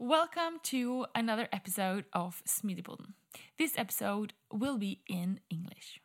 [0.00, 3.14] Welcome to another episode of Smidipodden.
[3.58, 6.00] This episode will be in English.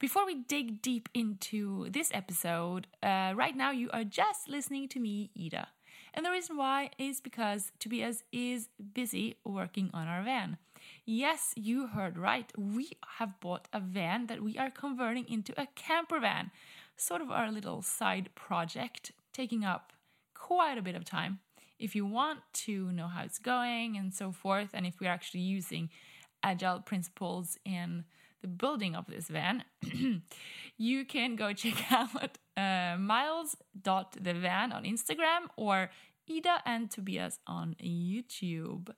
[0.00, 4.98] Before we dig deep into this episode, uh, right now you are just listening to
[4.98, 5.68] me, Ida.
[6.12, 10.58] And the reason why is because Tobias is busy working on our van.
[11.06, 12.50] Yes, you heard right.
[12.58, 16.50] We have bought a van that we are converting into a camper van,
[16.96, 19.92] sort of our little side project, taking up
[20.34, 21.38] quite a bit of time
[21.78, 25.40] if you want to know how it's going and so forth, and if we're actually
[25.40, 25.90] using
[26.42, 28.04] agile principles in
[28.42, 29.64] the building of this van,
[30.76, 35.90] you can go check out uh, miles.thevan on Instagram or
[36.30, 38.88] Ida and Tobias on YouTube.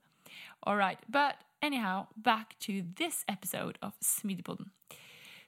[0.63, 4.71] All right, but anyhow, back to this episode of Smidipodden.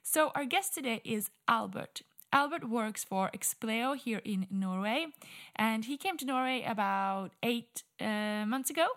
[0.01, 2.01] So, our guest today is Albert.
[2.31, 5.07] Albert works for Expleo here in Norway,
[5.55, 8.87] and he came to Norway about eight uh, months ago.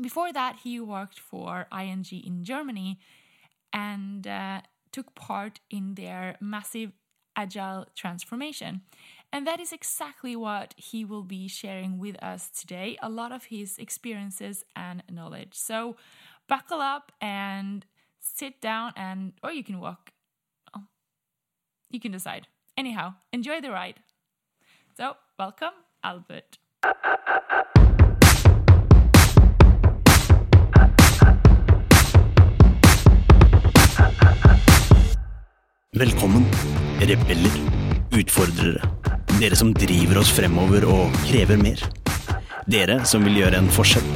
[0.00, 2.98] Before that, he worked for ING in Germany
[3.72, 4.60] and uh,
[4.92, 6.92] took part in their massive
[7.36, 8.82] agile transformation.
[9.32, 13.46] And that is exactly what he will be sharing with us today a lot of
[13.46, 15.54] his experiences and knowledge.
[15.54, 15.96] So,
[16.48, 17.84] buckle up and
[18.20, 20.12] sit down, and or you can walk
[21.94, 22.48] you can decide.
[22.76, 24.00] Anyhow, enjoy the ride.
[24.96, 26.58] So, welcome, Albert.
[35.96, 36.44] Velkommen,
[37.00, 37.54] rebeller,
[38.12, 38.82] utfordrere.
[39.38, 41.80] Dere som driver oss fremover og krever mer.
[42.70, 44.06] Dere som vil gjøre en forskjell.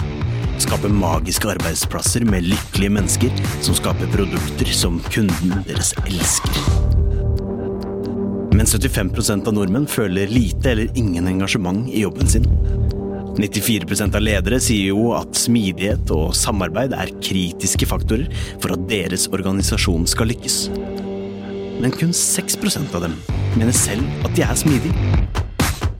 [0.58, 7.07] Skape magiske arbeidsplasser med lykkelige mennesker som skaper produkter som kunden deres elsker.
[8.58, 12.46] Men 75% av nordmenn føler lite eller ingen engasjement i jobben sin.
[13.38, 18.26] 94% av ledere sier jo at smidighet og samarbeid er kritiske faktorer
[18.58, 20.56] for at deres organisasjon skal lykkes.
[21.78, 23.14] Men kun 6% av dem
[23.54, 25.12] mener selv at de er smidige.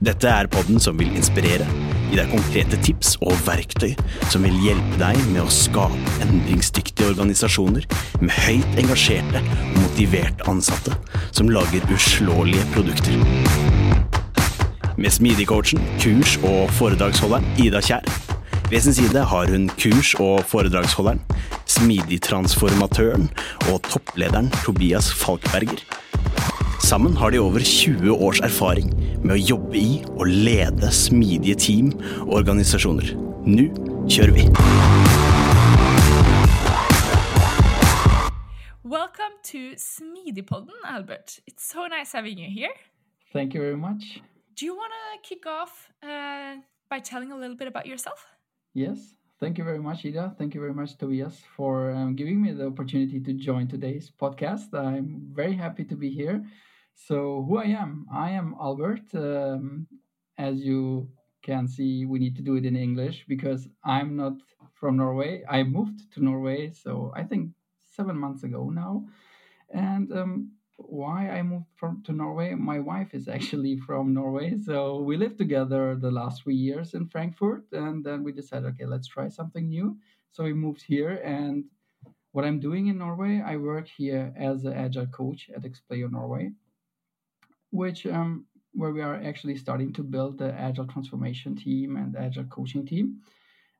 [0.03, 1.67] Dette er podden som vil inspirere,
[2.09, 3.91] gi deg konkrete tips og verktøy
[4.31, 7.85] som vil hjelpe deg med å skape endringsdyktige organisasjoner
[8.21, 10.95] med høyt engasjerte og motiverte ansatte
[11.29, 13.15] som lager uslåelige produkter.
[14.99, 18.03] Med Smidigcoachen, kurs- og foredragsholderen Ida Kjær.
[18.69, 21.21] Ved sin side har hun kurs- og foredragsholderen,
[21.69, 23.29] smidigtransformatøren
[23.71, 25.85] og topplederen Tobias Falkberger.
[26.79, 31.89] Sammen har de over 20 års erfaring med å jobbe i og lede smidige team
[32.23, 33.11] og organisasjoner.
[33.43, 33.65] Nå
[34.07, 34.45] kjører vi!
[38.87, 41.39] Welcome to Smidipodden, Albert.
[41.45, 42.73] It's so nice having you here.
[43.33, 44.21] Thank you very much.
[44.55, 48.25] Do you want to kick off uh, by telling a little bit about yourself?
[48.73, 50.33] Yes, thank you very much, Ida.
[50.37, 54.73] Thank you very much, Tobias, for um, giving me the opportunity to join today's podcast.
[54.73, 56.41] I'm very happy to be here.
[57.07, 58.05] So, who I am?
[58.13, 59.15] I am Albert.
[59.15, 59.87] Um,
[60.37, 61.09] as you
[61.41, 64.33] can see, we need to do it in English because I'm not
[64.73, 65.43] from Norway.
[65.49, 69.05] I moved to Norway, so I think seven months ago now.
[69.69, 72.53] And um, why I moved from to Norway?
[72.53, 77.07] My wife is actually from Norway, so we lived together the last three years in
[77.07, 79.97] Frankfurt, and then we decided, okay, let's try something new.
[80.31, 81.63] So we moved here, and
[82.33, 86.51] what I'm doing in Norway, I work here as an agile coach at Expleo Norway,
[87.71, 92.45] which um, where we are actually starting to build the agile transformation team and agile
[92.45, 93.17] coaching team.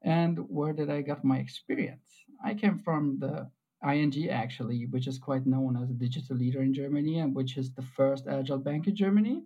[0.02, 2.10] And where did I get my experience?
[2.44, 3.50] I came from the
[3.88, 7.72] ING actually, which is quite known as a digital leader in Germany and which is
[7.72, 9.44] the first agile bank in Germany.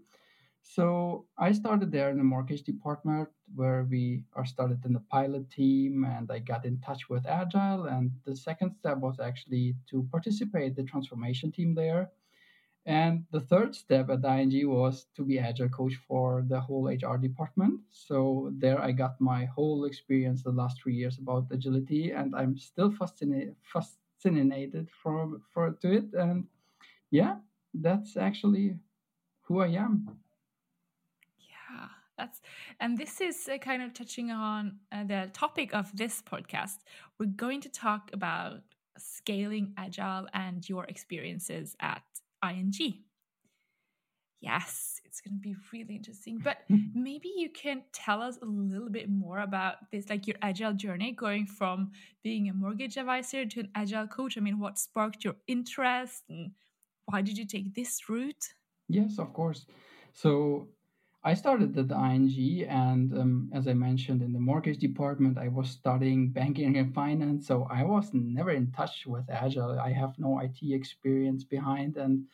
[0.64, 5.52] So I started there in the mortgage department where we are started in the pilot
[5.52, 10.08] team and I got in touch with agile and the second step was actually to
[10.10, 12.12] participate the transformation team there.
[12.86, 17.18] And the third step at ING was to be agile coach for the whole HR
[17.18, 17.80] department.
[17.92, 22.58] So there I got my whole experience the last three years about agility and I'm
[22.58, 26.48] still fascinated fascinated from for to it and
[27.12, 27.38] yeah
[27.74, 28.78] that's actually
[29.44, 30.08] who i am
[31.50, 31.88] Yeah,
[32.18, 32.42] that's
[32.80, 36.78] and this is uh, kind of touching on uh, the topic of this podcast.
[37.20, 38.62] We're going to talk about
[38.98, 42.04] scaling agile and your experiences at
[42.44, 42.74] ING.
[44.42, 46.40] Yes, it's going to be really interesting.
[46.44, 46.88] But hmm.
[46.94, 51.14] maybe you can tell us a little bit more about this, like your agile journey,
[51.14, 51.92] going from
[52.24, 54.38] being a mortgage advisor to an agile coach.
[54.38, 56.52] I mean, what sparked your interest and
[57.06, 58.54] why did you take this route?
[58.90, 59.66] yes of course
[60.14, 60.68] so
[61.26, 65.48] I started at the ING, and um, as I mentioned in the mortgage department, I
[65.48, 67.48] was studying banking and finance.
[67.48, 69.80] So I was never in touch with Agile.
[69.80, 71.96] I have no IT experience behind.
[71.96, 72.26] And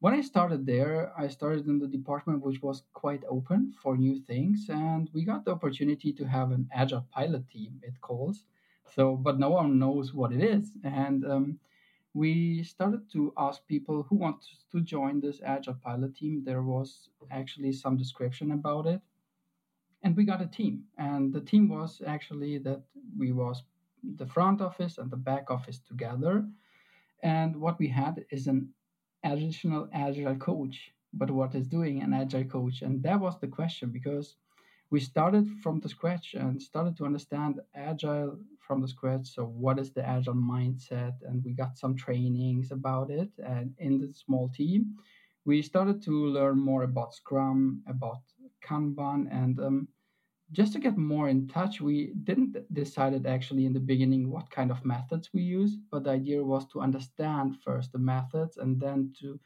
[0.00, 4.20] when I started there, I started in the department which was quite open for new
[4.20, 4.66] things.
[4.68, 8.44] And we got the opportunity to have an Agile pilot team, it calls.
[8.94, 10.76] So, but no one knows what it is.
[10.84, 11.58] And um,
[12.16, 14.42] we started to ask people who want
[14.72, 16.42] to join this agile pilot team.
[16.42, 19.02] There was actually some description about it.
[20.02, 20.84] And we got a team.
[20.96, 22.80] And the team was actually that
[23.18, 23.64] we was
[24.02, 26.46] the front office and the back office together.
[27.22, 28.70] And what we had is an
[29.22, 30.92] additional agile coach.
[31.12, 32.80] But what is doing an agile coach?
[32.80, 34.36] And that was the question because
[34.90, 39.26] we started from the scratch and started to understand agile from the scratch.
[39.26, 41.14] So what is the agile mindset?
[41.22, 44.96] And we got some trainings about it and in the small team
[45.46, 48.20] we started to learn more about scrum about
[48.62, 49.88] kanban and um,
[50.52, 54.70] just to get more in touch we didn't decided actually in the beginning what kind
[54.70, 59.12] of methods we use but the idea was to understand first the methods and then
[59.18, 59.40] to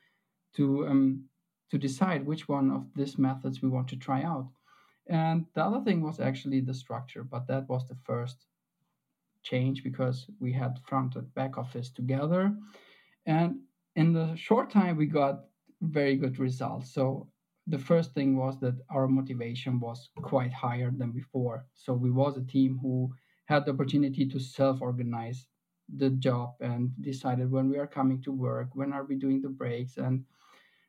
[0.56, 1.22] to um,
[1.70, 4.48] to decide which one of these methods we want to try out
[5.10, 8.46] and the other thing was actually the structure, but that was the first
[9.42, 12.54] change because we had front and back office together.
[13.26, 13.60] And
[13.96, 15.46] in the short time, we got
[15.80, 16.94] very good results.
[16.94, 17.28] So
[17.66, 21.66] the first thing was that our motivation was quite higher than before.
[21.74, 23.12] So we was a team who
[23.46, 25.46] had the opportunity to self-organize
[25.96, 29.48] the job and decided when we are coming to work, when are we doing the
[29.48, 30.24] breaks, and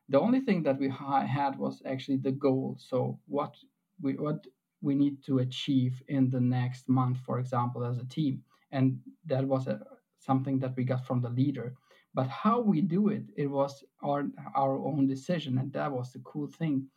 [0.10, 2.78] the only thing that we ha- had was actually the goal.
[2.80, 3.56] So what
[4.02, 4.46] we what
[4.82, 8.44] we need to achieve in the next month, for example, as a team.
[8.72, 9.80] And that was a,
[10.20, 11.76] something that we got from the leader.
[12.14, 14.26] But how we do it, it was our
[14.56, 16.88] our own decision, and that was the cool thing.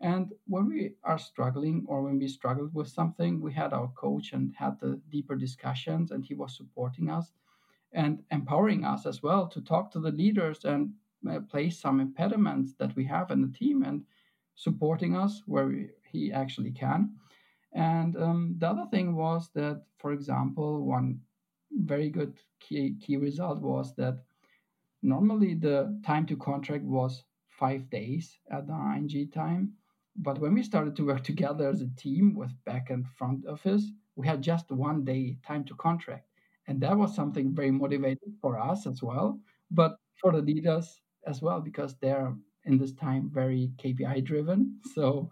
[0.00, 4.32] And when we are struggling or when we struggled with something, we had our coach
[4.32, 7.32] and had the deeper discussions, and he was supporting us
[7.92, 10.92] and empowering us as well to talk to the leaders and
[11.28, 14.04] uh, place some impediments that we have in the team and
[14.54, 17.16] supporting us where we, he actually can.
[17.72, 21.20] And um, the other thing was that, for example, one
[21.72, 24.24] very good key, key result was that
[25.02, 29.74] normally the time to contract was five days at the ING time.
[30.16, 33.90] But when we started to work together as a team with back and front office,
[34.16, 36.26] we had just one day time to contract.
[36.66, 39.40] And that was something very motivating for us as well,
[39.70, 42.34] but for the leaders as well, because they're
[42.64, 44.78] in this time very KPI driven.
[44.94, 45.30] So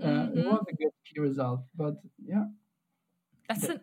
[0.00, 0.38] mm-hmm.
[0.38, 1.60] it was a good key result.
[1.76, 1.94] But
[2.24, 2.44] yeah,
[3.48, 3.80] that's the, an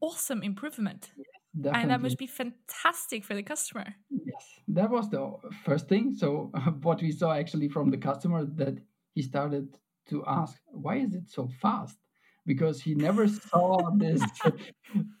[0.00, 1.10] awesome improvement.
[1.16, 3.86] Yes, and that must be fantastic for the customer.
[4.10, 5.32] Yes, that was the
[5.64, 6.14] first thing.
[6.14, 6.52] So
[6.82, 8.78] what we saw actually from the customer that
[9.14, 9.76] he started
[10.10, 11.98] to ask, why is it so fast?
[12.46, 14.22] Because he never saw this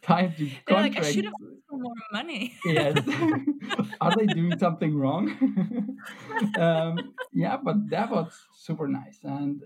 [0.02, 0.96] time to contract.
[0.96, 1.34] Like, I should have
[1.70, 2.54] more money.
[2.64, 2.96] yes.
[4.00, 5.28] Are they doing something wrong?
[6.58, 9.18] um, yeah, but that was super nice.
[9.24, 9.62] And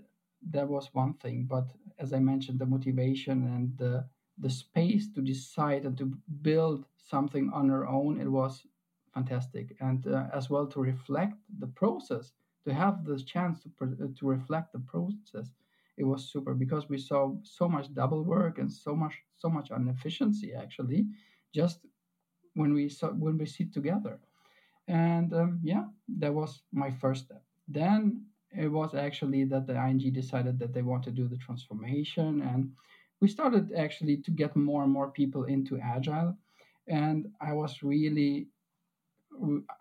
[0.51, 1.45] that was one thing.
[1.49, 1.67] But
[1.99, 4.05] as I mentioned, the motivation and the
[4.39, 6.05] the space to decide and to
[6.41, 8.65] build something on our own, it was
[9.13, 9.75] fantastic.
[9.79, 12.33] And uh, as well to reflect the process,
[12.65, 15.51] to have the chance to uh, to reflect the process,
[15.97, 19.69] it was super because we saw so much double work and so much so much
[19.71, 21.05] inefficiency actually,
[21.53, 21.79] just
[22.55, 24.19] when we saw, when we sit together.
[24.87, 25.85] And um, yeah,
[26.19, 27.43] that was my first step.
[27.67, 28.25] Then
[28.57, 32.71] it was actually that the ING decided that they want to do the transformation and
[33.21, 36.35] we started actually to get more and more people into agile
[36.87, 38.47] and i was really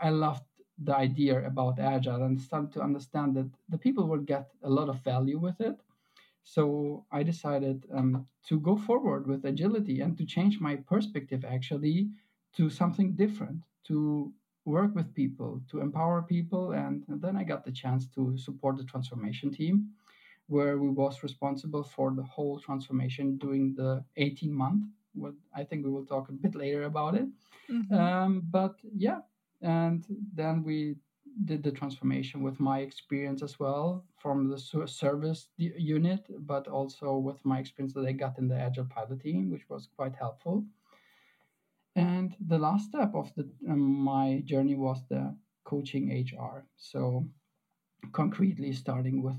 [0.01, 0.45] i loved
[0.85, 4.89] the idea about agile and started to understand that the people would get a lot
[4.89, 5.77] of value with it.
[6.45, 12.11] So i decided um, to go forward with agility and to change my perspective actually
[12.57, 14.33] to something different to
[14.65, 16.73] work with people, to empower people.
[16.73, 19.89] And, then I got the chance to support the transformation team,
[20.49, 24.85] where we was responsible for the whole transformation during the 18 month.
[25.15, 27.27] What I think we will talk a bit later about it.
[27.71, 27.95] Mm-hmm.
[27.95, 29.21] Um, but yeah,
[29.61, 30.05] and
[30.35, 30.97] then we
[31.45, 37.45] did the transformation with my experience as well from the service unit, but also with
[37.45, 40.65] my experience that I got in the Agile pilot team, which was quite helpful.
[41.95, 46.67] And the last step of the, um, my journey was the coaching HR.
[46.77, 47.29] So,
[48.13, 49.37] concretely, starting with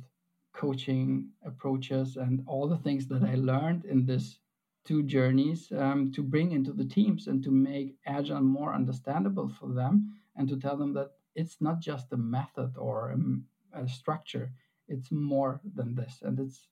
[0.54, 4.40] coaching approaches and all the things that I learned in this
[4.86, 9.74] two journeys um, to bring into the teams and to make agile more understandable for
[9.74, 14.52] them and to tell them that it's not just a method or a, a structure.
[14.88, 16.20] It's more than this.
[16.22, 16.68] And it's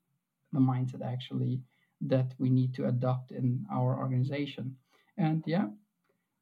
[0.52, 1.62] the mindset actually
[2.02, 4.76] that we need to adopt in our organization
[5.26, 5.68] and yeah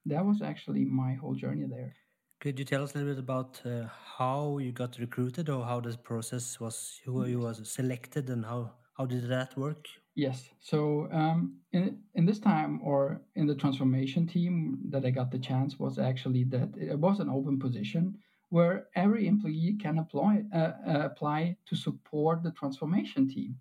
[0.06, 1.94] that was actually my whole journey there.
[2.40, 5.80] Could you tell us a little bit about uh, how you got recruited or how
[5.82, 9.88] this process was who you was selected and how how did that work?
[10.16, 10.50] Yes.
[10.60, 15.40] So um, in, in this time or in the transformation team that i got the
[15.40, 18.18] chance was actually that it was an open position
[18.50, 23.56] where every employee can apply, uh, uh, apply to support the transformation team.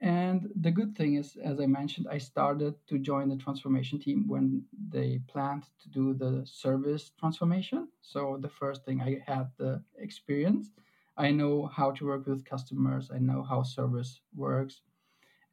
[0.00, 4.26] And the good thing is, as I mentioned, I started to join the transformation team
[4.26, 7.88] when they planned to do the service transformation.
[8.00, 10.70] So the first thing I had the experience.
[11.18, 13.10] I know how to work with customers.
[13.14, 14.80] I know how service works.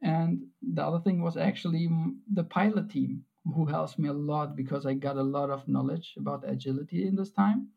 [0.01, 1.89] And the other thing was actually
[2.31, 6.13] the pilot team who helps me a lot because I got a lot of knowledge
[6.17, 7.69] about agility in this time.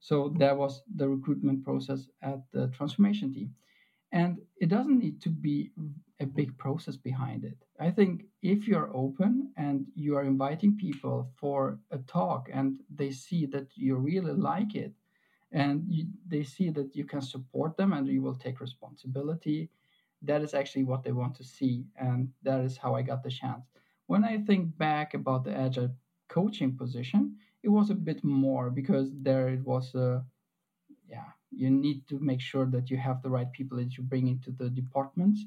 [0.00, 3.54] So that was the recruitment process at the transformation team.
[4.12, 5.70] And it doesn't need to be
[6.20, 7.56] a big process behind it.
[7.80, 13.10] I think if you're open and you are inviting people for a talk and they
[13.10, 14.92] see that you really like it
[15.52, 19.70] and you, they see that you can support them and you will take responsibility,
[20.22, 21.86] that is actually what they want to see.
[21.96, 23.64] And that is how I got the chance.
[24.06, 25.90] When I think back about the agile
[26.28, 30.24] coaching position, it was a bit more because there it was a
[31.08, 34.28] yeah you need to make sure that you have the right people that you bring
[34.28, 35.44] into the departments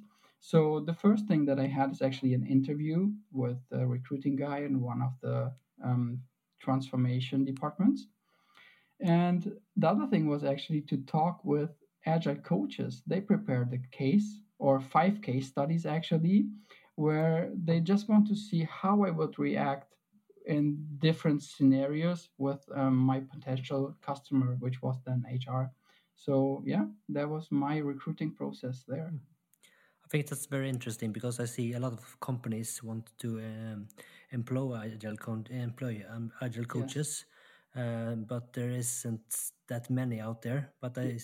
[0.49, 4.59] so the first thing that i had is actually an interview with a recruiting guy
[4.59, 5.51] in one of the
[5.83, 6.19] um,
[6.59, 8.07] transformation departments
[8.99, 11.71] and the other thing was actually to talk with
[12.05, 16.45] agile coaches they prepared the case or five case studies actually
[16.95, 19.93] where they just want to see how i would react
[20.45, 25.71] in different scenarios with um, my potential customer, which was then HR.
[26.15, 29.11] So yeah, that was my recruiting process there.
[30.13, 33.87] Think that's very interesting because I see a lot of companies want to um,
[34.29, 35.17] employ agile
[35.49, 37.25] employ um, agile coaches,
[37.75, 37.83] yes.
[37.83, 39.21] uh, but there isn't
[39.69, 40.71] that many out there.
[40.79, 41.17] But I,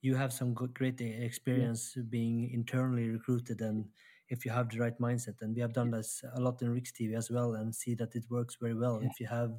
[0.00, 2.04] you have some good, great experience yeah.
[2.08, 3.84] being internally recruited and
[4.30, 5.42] if you have the right mindset.
[5.42, 8.16] And we have done this a lot in Riks TV as well and see that
[8.16, 9.00] it works very well.
[9.02, 9.08] Yeah.
[9.10, 9.52] If you have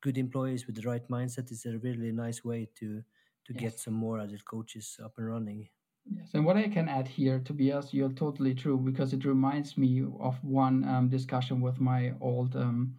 [0.00, 3.02] good employees with the right mindset, it's a really nice way to
[3.46, 3.60] to yes.
[3.60, 5.68] get some more agile coaches up and running.
[6.04, 10.02] Yes, and what I can add here, Tobias, you're totally true because it reminds me
[10.20, 12.94] of one um, discussion with my old um,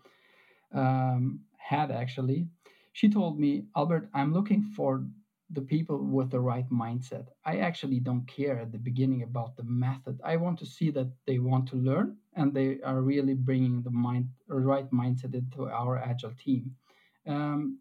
[0.74, 1.92] um, head.
[1.92, 2.48] Actually,
[2.94, 5.06] she told me, Albert, I'm looking for
[5.52, 7.28] the people with the right mindset.
[7.46, 10.20] I actually don't care at the beginning about the method.
[10.24, 13.92] I want to see that they want to learn and they are really bringing the
[13.92, 16.76] mind, right mindset into our agile team.
[17.28, 17.80] Um,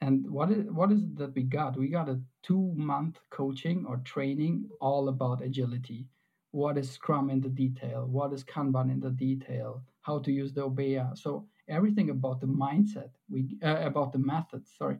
[0.00, 1.76] and what is what is it that we got?
[1.76, 6.06] We got a two month coaching or training all about agility.
[6.52, 8.06] What is Scrum in the detail?
[8.10, 9.82] What is Kanban in the detail?
[10.00, 11.16] How to use the Obeya?
[11.16, 14.72] So everything about the mindset, we uh, about the methods.
[14.78, 14.96] Sorry,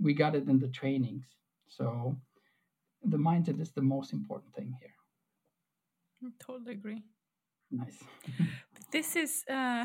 [0.00, 1.26] we got it in the trainings.
[1.68, 2.16] So
[3.04, 4.94] the mindset is the most important thing here.
[6.24, 7.02] I totally agree.
[7.70, 8.02] Nice.
[8.92, 9.84] this is uh,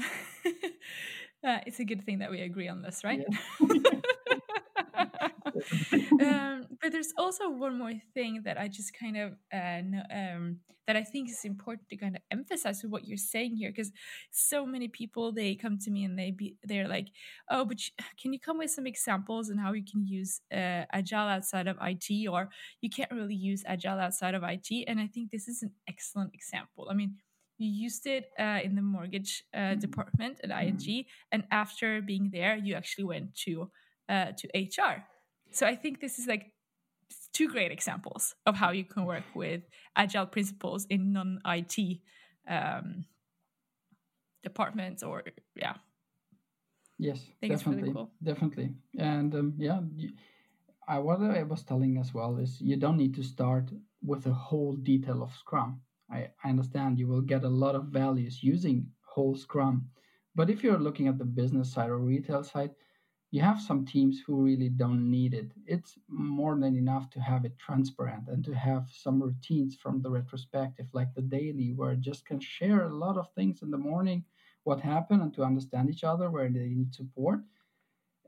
[1.44, 3.25] uh, it's a good thing that we agree on this, right?
[6.22, 10.60] um, but there's also one more thing that I just kind of uh, know, um,
[10.88, 13.92] that I think is important to kind of emphasize with what you're saying here, because
[14.32, 17.10] so many people they come to me and they be they're like,
[17.50, 17.77] oh, but
[18.22, 21.77] can you come with some examples and how you can use uh, agile outside of
[21.82, 22.50] IT, or
[22.82, 24.86] you can't really use agile outside of IT?
[24.88, 26.88] And I think this is an excellent example.
[26.89, 27.16] I mean,
[27.58, 29.80] you used it uh, in the mortgage uh, mm-hmm.
[29.80, 31.01] department at ING, mm-hmm.
[31.32, 33.70] and after being there, you actually went to
[34.10, 35.04] uh, to HR.
[35.51, 36.51] So I think this is like
[37.34, 39.62] two great examples of how you can work with
[39.96, 42.00] agile principles in non-IT
[42.48, 43.06] um,
[44.44, 45.24] departments or
[45.56, 45.75] yeah.
[47.00, 48.12] Yes, definitely, really cool.
[48.24, 49.82] definitely, and um, yeah,
[50.88, 53.70] I, what I was telling as well is you don't need to start
[54.01, 55.82] with a whole detail of Scrum.
[56.10, 59.89] I, I understand you will get a lot of values using whole Scrum,
[60.34, 62.72] but if you're looking at the business side or retail side,
[63.38, 65.51] you have some teams who really don't need it.
[65.67, 70.10] It's more than enough to have it transparent and to have some routines from the
[70.10, 74.25] retrospective, like the daily, where just can share a lot of things in the morning,
[74.63, 77.41] what happened, and to understand each other where they need support.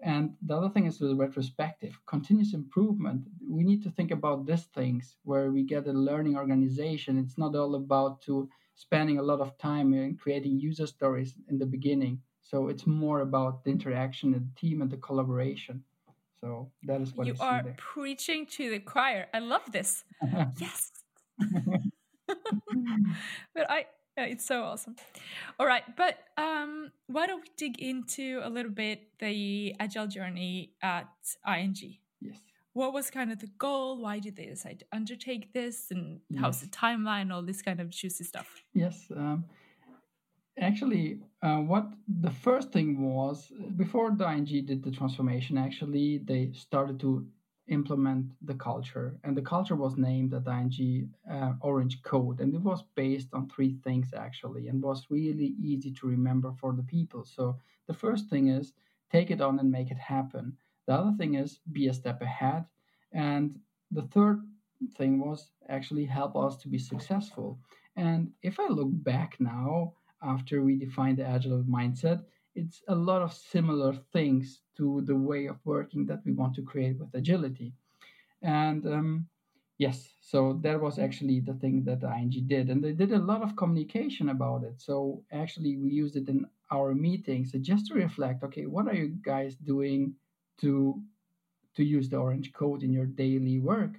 [0.03, 3.27] And the other thing is the retrospective, continuous improvement.
[3.49, 7.17] We need to think about these things where we get a learning organization.
[7.17, 11.57] It's not all about to spending a lot of time in creating user stories in
[11.57, 15.83] the beginning so it's more about the interaction and the team and the collaboration.
[16.41, 17.75] So that is what you are there.
[17.77, 19.27] preaching to the choir.
[19.33, 20.03] I love this.
[20.57, 20.91] yes,
[23.53, 23.85] but I,
[24.17, 24.95] it's so awesome.
[25.59, 30.73] All right, but um, why don't we dig into a little bit the agile journey
[30.81, 31.09] at
[31.47, 31.75] ING?
[32.21, 32.37] Yes.
[32.73, 34.01] What was kind of the goal?
[34.01, 35.87] Why did they decide to undertake this?
[35.91, 36.69] And how's Yes.
[36.71, 37.33] the timeline?
[37.33, 38.63] All this kind of juicy stuff.
[38.73, 39.07] Yes.
[39.15, 39.45] Um,
[40.59, 41.87] actually, uh, what
[42.21, 47.25] the first thing was before the ING did the transformation, actually, they started to
[47.69, 49.17] implement the culture.
[49.23, 52.41] And the culture was named at ING uh, Orange Code.
[52.41, 56.73] And it was based on three things, actually, and was really easy to remember for
[56.73, 57.23] the people.
[57.23, 58.73] So the first thing is
[59.11, 60.57] take it on and make it happen.
[60.87, 62.65] The other thing is be a step ahead.
[63.13, 63.59] And
[63.91, 64.41] the third
[64.97, 67.59] thing was actually help us to be successful.
[67.95, 72.23] And if I look back now, after we define the agile mindset,
[72.55, 76.63] it's a lot of similar things to the way of working that we want to
[76.63, 77.73] create with agility.
[78.41, 79.27] And um,
[79.77, 82.69] yes, so that was actually the thing that ING did.
[82.69, 84.81] And they did a lot of communication about it.
[84.81, 89.17] So actually, we used it in our meetings just to reflect okay, what are you
[89.21, 90.13] guys doing
[90.61, 91.01] to
[91.75, 93.91] to use the orange code in your daily work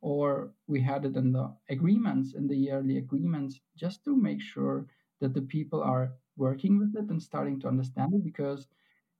[0.00, 4.86] or we had it in the agreements in the yearly agreements just to make sure
[5.20, 8.68] that the people are working with it and starting to understand it because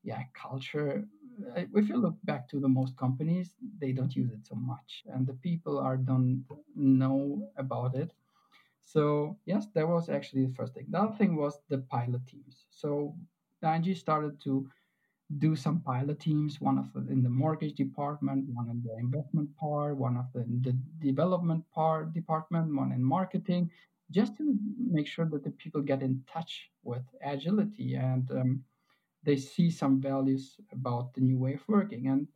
[0.02, 1.04] yeah culture
[1.74, 5.26] if you look back to the most companies they don't use it so much and
[5.26, 8.10] the people are don't know about it.
[8.82, 10.86] So yes that was actually the first thing.
[10.90, 12.66] The other thing was the pilot teams.
[12.70, 13.14] So
[13.62, 14.68] ing started to
[15.38, 19.54] do some pilot teams, one of the in the mortgage department, one in the investment
[19.56, 23.70] part, one of the the development part department, one in marketing,
[24.10, 28.64] just to make sure that the people get in touch with agility and um,
[29.24, 32.06] they see some values about the new way of working.
[32.06, 32.28] And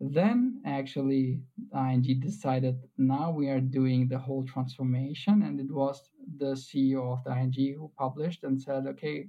[0.00, 1.40] then actually
[1.74, 7.22] ING decided now we are doing the whole transformation, and it was the CEO of
[7.24, 9.28] the ING who published and said, okay,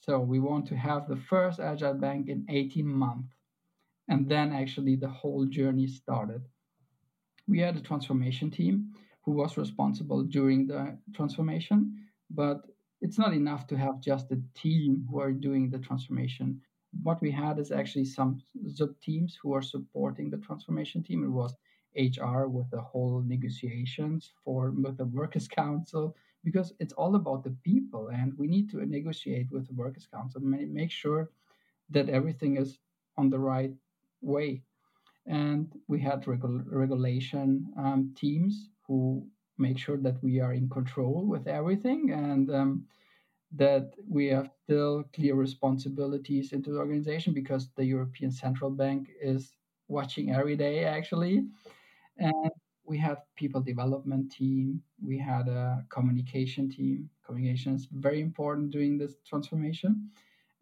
[0.00, 3.32] so we want to have the first agile bank in 18 months.
[4.08, 6.42] And then actually the whole journey started.
[7.48, 8.92] We had a transformation team
[9.24, 11.96] who was responsible during the transformation,
[12.30, 12.66] but
[13.00, 16.60] it's not enough to have just a team who are doing the transformation.
[17.02, 21.24] What we had is actually some sub teams who are supporting the transformation team.
[21.24, 21.54] It was
[21.96, 27.56] HR with the whole negotiations for with the workers council because it's all about the
[27.64, 31.30] people and we need to negotiate with the workers council and make sure
[31.90, 32.78] that everything is
[33.16, 33.72] on the right
[34.22, 34.62] way
[35.26, 39.26] and we had regu- regulation um, teams who
[39.58, 42.84] make sure that we are in control with everything and um,
[43.52, 49.52] that we have still clear responsibilities into the organization because the european central bank is
[49.88, 51.44] watching every day actually.
[52.18, 52.50] And
[52.84, 54.82] we had people development team.
[55.02, 57.10] We had a communication team.
[57.24, 60.10] Communication is very important during this transformation.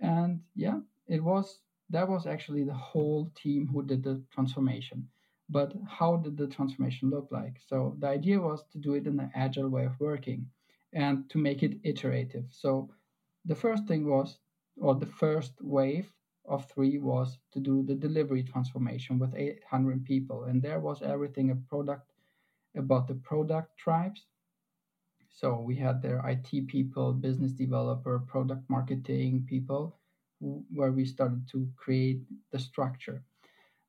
[0.01, 5.09] And yeah it was that was actually the whole team who did the transformation
[5.53, 9.21] but how did the transformation look like so the idea was to do it in
[9.21, 10.47] an agile way of working
[10.93, 12.89] and to make it iterative so
[13.45, 14.39] the first thing was
[14.77, 16.11] or the first wave
[16.47, 21.51] of three was to do the delivery transformation with 800 people and there was everything
[21.51, 22.13] a product
[22.77, 24.27] about the product tribes.
[25.31, 29.99] So we had their IT people, business developer, product marketing people,
[30.41, 33.23] where we started to create the structure.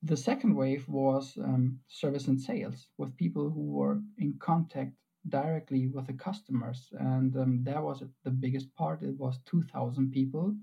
[0.04, 4.94] The second wave was um, service and sales with people who were in contact
[5.30, 6.90] directly with the customers.
[7.00, 9.02] And um, that was the biggest part.
[9.02, 10.56] It was 2,000 people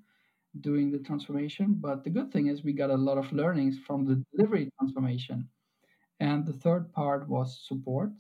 [0.61, 1.77] doing the transformation.
[1.81, 5.49] But the good thing is we got a lot of learnings from the delivery transformation
[6.21, 8.13] and the third part was support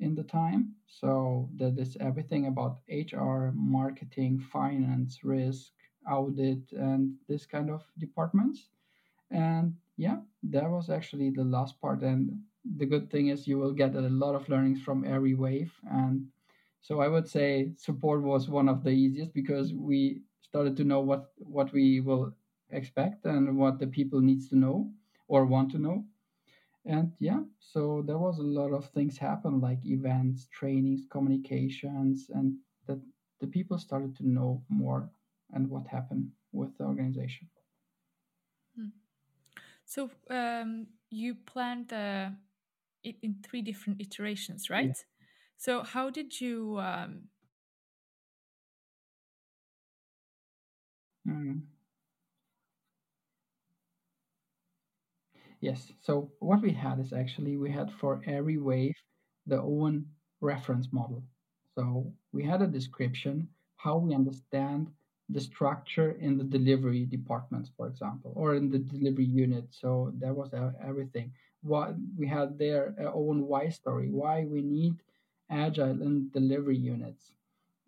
[0.00, 0.74] in the time.
[0.86, 5.72] So that is everything about HR, marketing, finance, risk,
[6.10, 8.68] audit, and this kind of departments.
[9.30, 12.02] And yeah, that was actually the last part.
[12.02, 12.42] And
[12.76, 15.72] the good thing is you will get a lot of learnings from every wave.
[15.90, 16.26] And
[16.80, 21.00] so I would say support was one of the easiest because we started to know
[21.00, 22.32] what what we will
[22.70, 24.90] expect and what the people needs to know
[25.28, 26.04] or want to know
[26.86, 32.56] and yeah so there was a lot of things happen like events trainings communications and
[32.86, 33.00] that
[33.40, 35.10] the people started to know more
[35.52, 37.48] and what happened with the organization.
[39.86, 42.34] So um, you planned the
[43.02, 45.26] it in three different iterations right yeah.
[45.56, 47.22] so how did you um...
[51.28, 51.60] mm.
[55.64, 55.90] Yes.
[56.02, 58.94] So what we had is actually we had for every wave
[59.46, 60.04] the own
[60.42, 61.22] reference model.
[61.74, 64.90] So we had a description how we understand
[65.28, 69.66] the structure in the delivery departments, for example, or in the delivery unit.
[69.70, 70.50] So that was
[70.82, 71.32] everything.
[71.62, 74.96] What we had their own why story, why we need
[75.50, 77.32] agile in delivery units,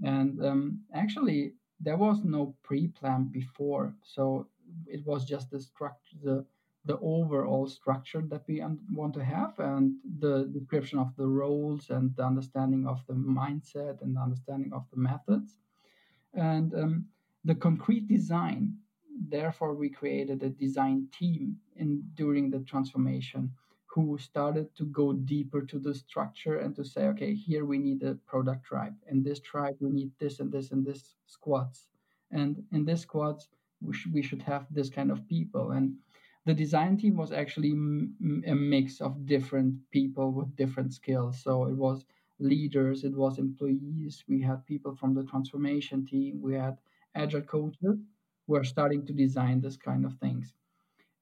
[0.03, 4.47] and um, actually there was no pre-plan before, so
[4.87, 6.45] it was just the structure, the
[6.87, 12.15] the overall structure that we want to have and the description of the roles and
[12.17, 15.59] the understanding of the mindset and the understanding of the methods
[16.35, 17.05] and um,
[17.47, 18.75] the concrete design
[19.29, 23.51] therefore we created a design team in during the transformation
[23.87, 28.03] who started to go deeper to the structure and to say okay here we need
[28.03, 31.89] a product tribe in this tribe we need this and this and this squads
[32.33, 33.49] and in this squads
[33.81, 35.73] we, sh- we should have this kind of people.
[35.73, 35.97] And
[36.47, 41.43] the design team was actually m- a mix of different people with different skills.
[41.43, 42.05] So it was
[42.39, 46.79] leaders, it was employees, we had people from the transformation team, we had
[47.17, 47.99] agile coaches
[48.47, 50.53] who are starting to design this kind of things.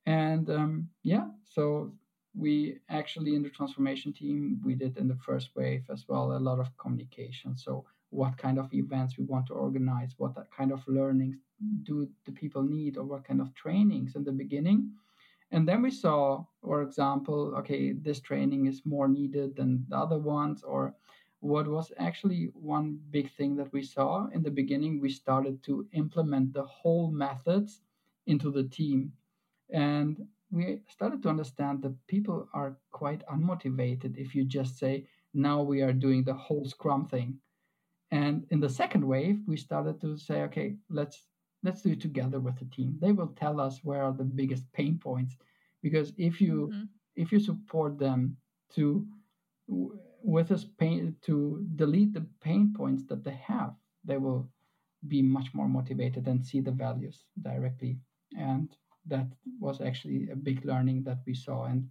[0.06, 1.92] And um, yeah, so
[2.36, 6.38] we actually in the transformation team we did in the first wave as well a
[6.38, 7.56] lot of communication.
[7.56, 11.36] So what kind of events we want to organize, what kind of learnings
[11.84, 14.90] do the people need, or what kind of trainings in the beginning
[15.54, 20.18] and then we saw, for example, okay, this training is more needed than the other
[20.18, 20.96] ones, or
[21.44, 25.86] what was actually one big thing that we saw in the beginning, we started to
[25.92, 27.82] implement the whole methods
[28.26, 29.12] into the team.
[29.70, 35.60] And we started to understand that people are quite unmotivated if you just say, now
[35.62, 37.38] we are doing the whole scrum thing.
[38.10, 41.26] And in the second wave, we started to say, okay, let's
[41.62, 44.70] let's do it together with the team they will tell us where are the biggest
[44.74, 45.34] pain points
[45.82, 46.84] because if you mm-hmm.
[47.16, 48.36] if you support them
[48.74, 49.06] to
[50.24, 54.48] with us pain to delete the pain points that they have they will
[55.06, 57.98] be much more motivated and see the values directly
[58.38, 58.74] and
[59.06, 59.26] that
[59.60, 61.86] was actually a big learning that we saw and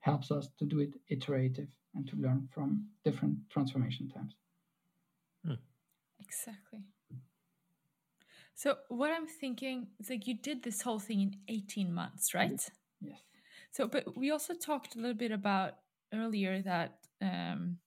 [0.00, 4.34] helps us to do it iterative and to learn from different transformation times
[5.46, 5.54] hmm.
[6.20, 6.82] exactly
[8.54, 12.60] so what I'm thinking is like you did this whole thing in 18 months, right?
[13.00, 13.20] Yes.
[13.70, 15.74] So, but we also talked a little bit about
[16.12, 17.78] earlier that um,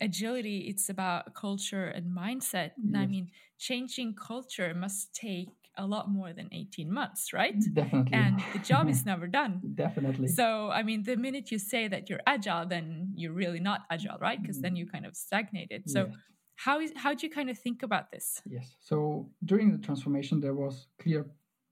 [0.00, 2.72] agility it's about culture and mindset.
[2.76, 2.86] Yes.
[2.86, 7.56] And I mean, changing culture must take a lot more than 18 months, right?
[7.72, 8.12] Definitely.
[8.12, 9.60] And the job is never done.
[9.74, 10.28] Definitely.
[10.28, 14.18] So, I mean, the minute you say that you're agile, then you're really not agile,
[14.20, 14.40] right?
[14.40, 15.90] Because then you kind of stagnated.
[15.90, 16.16] So, yes
[16.56, 20.40] how is how do you kind of think about this yes so during the transformation
[20.40, 21.26] there was clear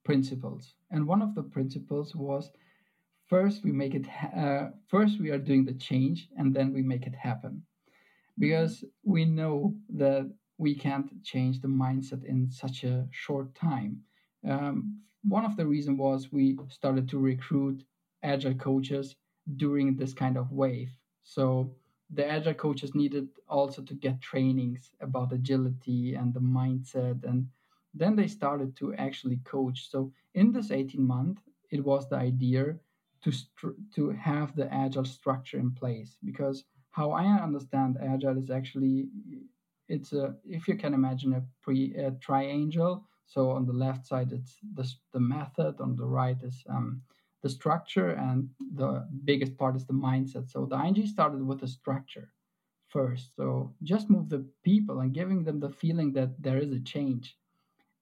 [0.04, 2.50] principles and one of the principles was
[3.32, 7.06] first we make it uh, first we are doing the change and then we make
[7.06, 7.62] it happen.
[8.38, 13.92] Because we know that we can't change the mindset in such a short time.
[14.46, 14.98] Um,
[15.36, 17.82] one of the reasons was we started to recruit
[18.22, 19.16] agile coaches
[19.56, 20.90] during this kind of wave.
[21.22, 21.74] So
[22.10, 27.46] the agile coaches needed also to get trainings about agility and the mindset and
[27.94, 29.90] then they started to actually coach.
[29.90, 31.38] So in this 18 month
[31.70, 32.76] it was the idea
[33.22, 33.32] to
[33.94, 39.06] to have the agile structure in place because how i understand agile is actually
[39.88, 44.32] it's a if you can imagine a pre a triangle so on the left side
[44.32, 47.02] it's the, the method on the right is um,
[47.42, 50.48] the structure and the biggest part is the mindset.
[50.50, 52.30] So the ING started with the structure
[52.88, 53.34] first.
[53.36, 57.36] So just move the people and giving them the feeling that there is a change.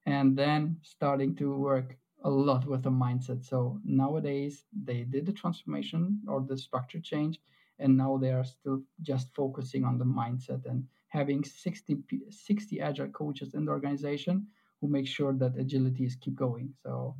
[0.05, 3.43] And then starting to work a lot with the mindset.
[3.43, 7.39] So nowadays they did the transformation or the structure change,
[7.79, 11.97] and now they are still just focusing on the mindset and having 60,
[12.29, 14.47] 60 agile coaches in the organization
[14.79, 16.73] who make sure that agility is keep going.
[16.83, 17.15] So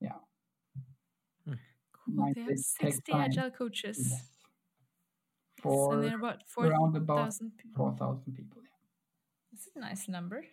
[0.00, 0.18] yeah.
[1.46, 1.54] Hmm.
[1.92, 2.32] Cool.
[2.34, 3.98] They have 60 agile coaches.
[4.10, 4.28] Yes.
[5.62, 7.94] For so they're about 4,000 people.
[7.96, 8.68] 4,000 people, yeah.
[9.52, 10.44] That's a nice number.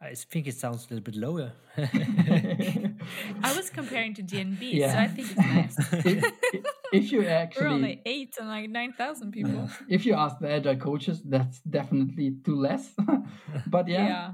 [0.00, 1.52] I think it sounds a little bit lower.
[1.76, 4.92] I was comparing to DNB, yeah.
[4.92, 5.76] so I think it's nice.
[6.06, 7.64] if, if, you actually.
[7.64, 9.68] We're only eight and like 9,000 people.
[9.88, 12.94] If you ask the agile coaches, that's definitely too less.
[13.66, 14.30] but yeah, yeah.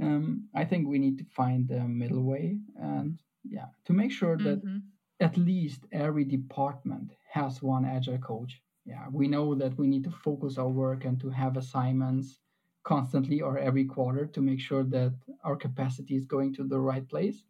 [0.00, 4.36] Um, I think we need to find the middle way and yeah, to make sure
[4.36, 4.78] that mm-hmm
[5.20, 8.60] at least every department has one agile coach.
[8.84, 12.38] Yeah, we know that we need to focus our work and to have assignments
[12.84, 17.08] constantly or every quarter to make sure that our capacity is going to the right
[17.08, 17.42] place.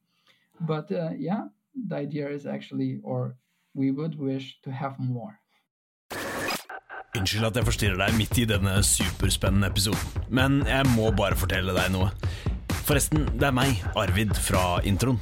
[0.60, 1.48] But uh, yeah,
[1.88, 3.36] the idea is actually, or
[3.74, 5.38] we would wish to have more.
[7.14, 11.74] Unnskyld at jeg forstyrrer deg midt i denne superspennende episoden, men jeg må bare fortelle
[11.76, 12.08] deg noe.
[12.84, 15.20] Forresten, det er meg, Arvid, fra introen.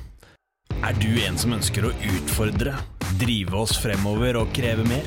[0.82, 2.72] Er du en som ønsker å utfordre,
[3.20, 5.04] drive oss fremover og kreve mer?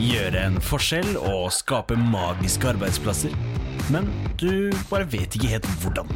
[0.00, 3.36] Gjøre en forskjell og skape magiske arbeidsplasser?
[3.92, 4.08] Men
[4.40, 6.08] du bare vet ikke helt hvordan.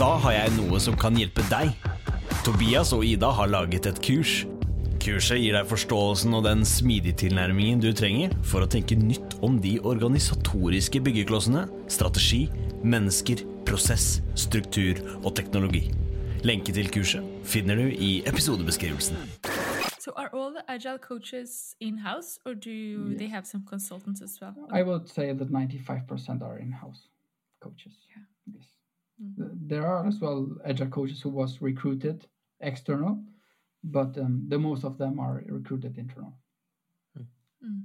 [0.00, 1.74] Da har jeg noe som kan hjelpe deg.
[2.42, 4.42] Tobias og Ida har laget et kurs
[5.02, 9.56] Kurset gir deg forståelsen og den smidige tilnærmingen du trenger for å tenke nytt om
[9.58, 12.44] de organisatoriske byggeklossene, strategi,
[12.86, 15.88] mennesker, prosess, struktur og teknologi.
[16.46, 19.18] Lenke til kurset finner du i episodebeskrivelsen.
[20.02, 24.52] So are all the agile coaches in-house or do they have some consultants as well?
[24.72, 27.06] I would say that 95% are in-house
[27.60, 27.94] coaches.
[28.10, 28.24] Yeah.
[28.52, 28.66] Yes.
[29.36, 32.26] Th- There are as well agile coaches who was recruited
[32.60, 33.22] external,
[33.84, 36.32] but um, the most of them are recruited internal.
[37.64, 37.84] Mm.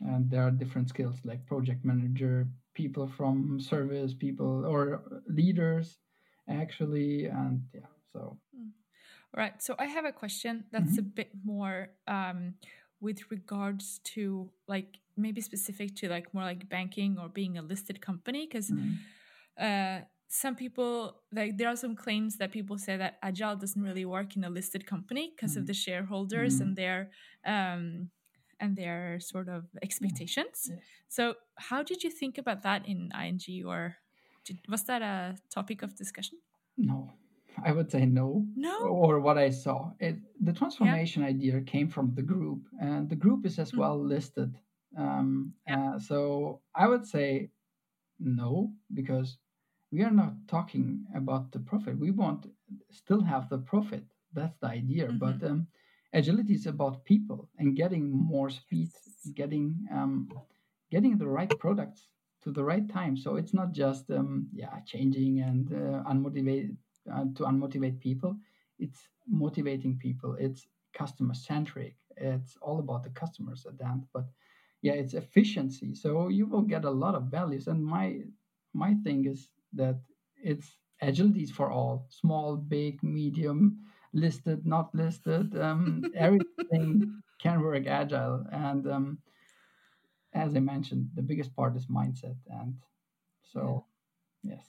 [0.00, 5.98] And there are different skills like project manager, people from service, people or leaders,
[6.48, 7.79] actually, and yeah.
[9.36, 9.62] Right.
[9.62, 12.54] So I have a question that's a bit more um,
[13.00, 18.00] with regards to like maybe specific to like more like banking or being a listed
[18.00, 18.72] company because
[19.60, 24.04] uh, some people like there are some claims that people say that agile doesn't really
[24.04, 27.10] work in a listed company because of the shareholders and their
[27.46, 28.10] um,
[28.60, 30.70] and their sort of expectations.
[30.70, 30.78] Yes.
[31.08, 33.96] So how did you think about that in ING or
[34.44, 36.38] did, was that a topic of discussion?
[36.76, 37.12] no,
[37.64, 38.46] I would say no.
[38.56, 38.78] No.
[38.88, 39.92] or what I saw.
[39.98, 44.56] It, the transformation idea came from the group, and the group is as well listed.
[44.96, 47.50] Um, uh, so I would say
[48.18, 49.38] no, because
[49.92, 51.98] we are not talking about the profit.
[51.98, 52.46] We want
[52.90, 54.04] still have the profit.
[54.32, 55.10] That's the idea.
[55.12, 55.66] But um,
[56.12, 58.90] agility is about people and getting more speed,
[59.34, 60.28] getting um,
[60.90, 62.06] getting the right products
[62.42, 63.16] to the right time.
[63.16, 66.76] So it's not just um, yeah changing and uh, unmotivated
[67.12, 68.36] uh, to unmotivate people.
[68.78, 70.36] It's motivating people.
[70.38, 71.96] It's customer centric.
[72.16, 74.06] It's all about the customers at the end.
[74.12, 74.24] But
[74.82, 75.94] yeah, it's efficiency.
[75.94, 77.66] So you will get a lot of values.
[77.66, 78.22] And my
[78.72, 80.00] my thing is that
[80.42, 83.78] it's agility for all, small, big, medium,
[84.12, 85.56] listed, not listed.
[85.58, 88.44] Um, everything can work agile.
[88.52, 89.18] And um,
[90.32, 92.36] as I mentioned, the biggest part is mindset.
[92.48, 92.74] And
[93.42, 93.84] so,
[94.42, 94.64] yes,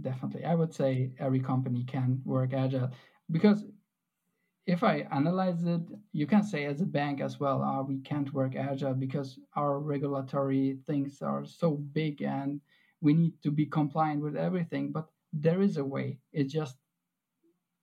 [0.00, 0.44] definitely.
[0.44, 2.90] I would say every company can work agile
[3.30, 3.64] because
[4.66, 5.82] if I analyze it,
[6.12, 9.78] you can say as a bank as well, uh, we can't work agile because our
[9.78, 12.60] regulatory things are so big and
[13.00, 14.90] we need to be compliant with everything.
[14.90, 16.18] But there is a way.
[16.32, 16.78] It just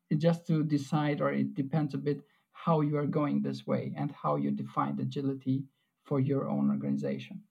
[0.09, 2.21] it just to decide, or it depends a bit
[2.51, 5.63] how you are going this way and how you define agility
[6.03, 7.41] for your own organization.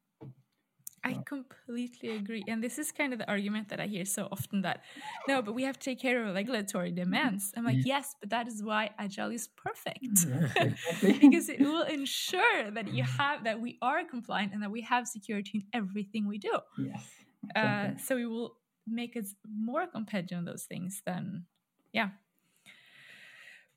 [1.05, 2.45] I completely agree.
[2.47, 4.83] And this is kind of the argument that I hear so often that
[5.27, 7.53] no, but we have to take care of regulatory demands.
[7.57, 10.27] I'm like, yes, but that is why Agile is perfect.
[11.21, 15.07] Because it will ensure that you have that we are compliant and that we have
[15.09, 16.59] security in everything we do.
[16.79, 17.09] yes.
[17.57, 21.47] Uh, so we will make us more competitive on those things than
[21.93, 22.11] yeah.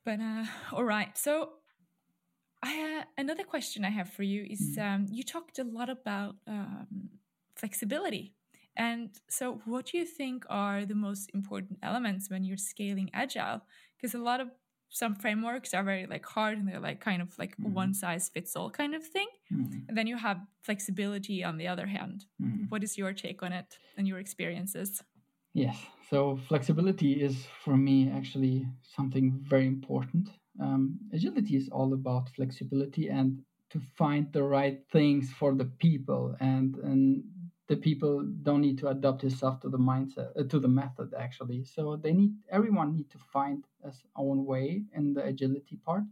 [0.05, 1.17] But uh, all right.
[1.17, 1.49] So
[2.65, 6.36] I, uh, another question I have for you is um, you talked a lot about
[6.47, 7.10] um,
[7.56, 8.34] flexibility.
[8.75, 13.62] And so, what do you think are the most important elements when you're scaling agile?
[13.95, 14.49] Because a lot of
[14.89, 18.56] some frameworks are very like hard and they're like kind of like one size fits
[18.56, 19.28] all kind of thing.
[19.51, 22.25] Mm, And then you have flexibility on the other hand.
[22.41, 22.69] mm.
[22.69, 25.04] What is your take on it and your experiences?
[25.54, 25.78] Yes.
[26.10, 30.30] So flexibility is for me actually something very important.
[30.59, 33.41] Um, agility is all about flexibility and
[33.71, 37.23] to find the right things for the people, and and
[37.67, 41.63] the people don't need to adapt itself to the mindset uh, to the method actually.
[41.65, 46.03] So they need everyone need to find his own way in the agility part,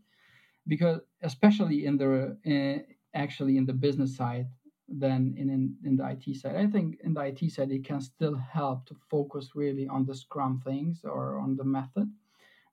[0.67, 2.79] because especially in the uh,
[3.17, 4.47] actually in the business side
[4.89, 6.56] than in, in in the IT side.
[6.56, 10.15] I think in the IT side it can still help to focus really on the
[10.15, 12.12] Scrum things or on the method.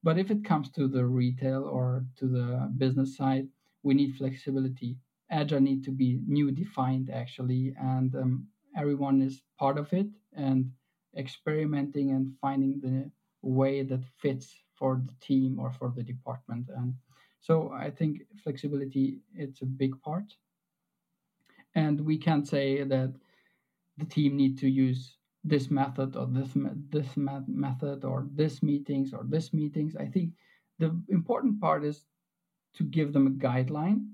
[0.03, 3.49] But if it comes to the retail or to the business side,
[3.83, 4.97] we need flexibility.
[5.31, 10.71] Agile need to be new defined actually, and um, everyone is part of it and
[11.17, 13.11] experimenting and finding the
[13.43, 16.69] way that fits for the team or for the department.
[16.75, 16.95] And
[17.41, 20.35] so I think flexibility it's a big part
[21.75, 23.15] and we can't say that
[23.99, 26.51] the team need to use this method or this
[26.91, 30.33] this me- method or this meetings or this meetings i think
[30.79, 32.05] the important part is
[32.75, 34.07] to give them a guideline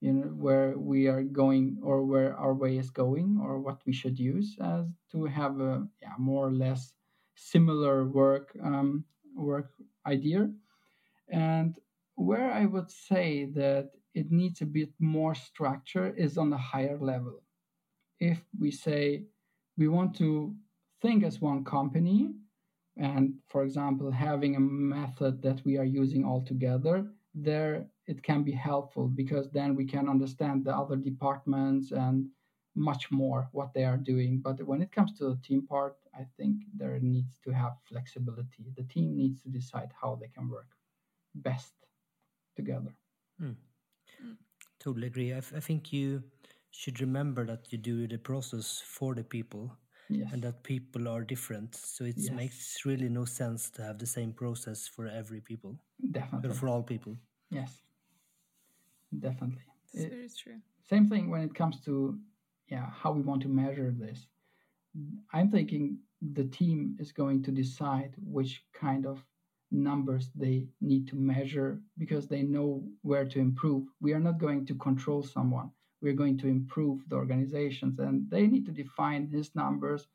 [0.00, 3.92] you know where we are going or where our way is going or what we
[3.92, 6.94] should use as to have a yeah, more or less
[7.36, 9.04] similar work um,
[9.36, 9.72] work
[10.06, 10.50] idea.
[11.30, 11.78] And
[12.16, 16.98] where i would say that it needs a bit more structure is on the higher
[16.98, 17.42] level.
[18.20, 19.24] If we say
[19.76, 20.54] we want to
[21.02, 22.30] think as one company
[22.96, 28.42] and for example having a method that we are using all together there it can
[28.42, 32.26] be helpful because then we can understand the other departments and
[32.76, 34.38] much more what they are doing.
[34.38, 38.64] But when it comes to the team part i think there needs to have flexibility.
[38.76, 40.70] The team needs to decide how they can work
[41.34, 41.74] best
[42.54, 42.94] together.
[43.40, 43.56] Mm.
[44.78, 45.34] totally agree.
[45.34, 46.22] I, I think you
[46.78, 49.64] should remember that you do the process for the people
[50.10, 50.28] yes.
[50.32, 51.74] and that people are different.
[51.74, 52.30] So it Yes.
[52.40, 55.78] makes really no sense to have the same process for every people.
[56.10, 56.50] Definitely.
[56.50, 57.16] or for all people.
[57.50, 57.82] Yes.
[59.26, 59.64] Definitely.
[59.92, 60.60] That's It- very true.
[60.84, 61.94] same thing when it comes to
[62.68, 64.28] yeah how we want to measure this.
[65.32, 65.98] I'm thinking
[66.38, 69.24] the team is going to decide which kind of
[69.70, 72.68] numbers they need to measure because they know
[73.02, 73.82] where to improve.
[74.00, 78.46] We are not going to control someone we're going to improve the organizations and they
[78.46, 80.08] need to define these numbers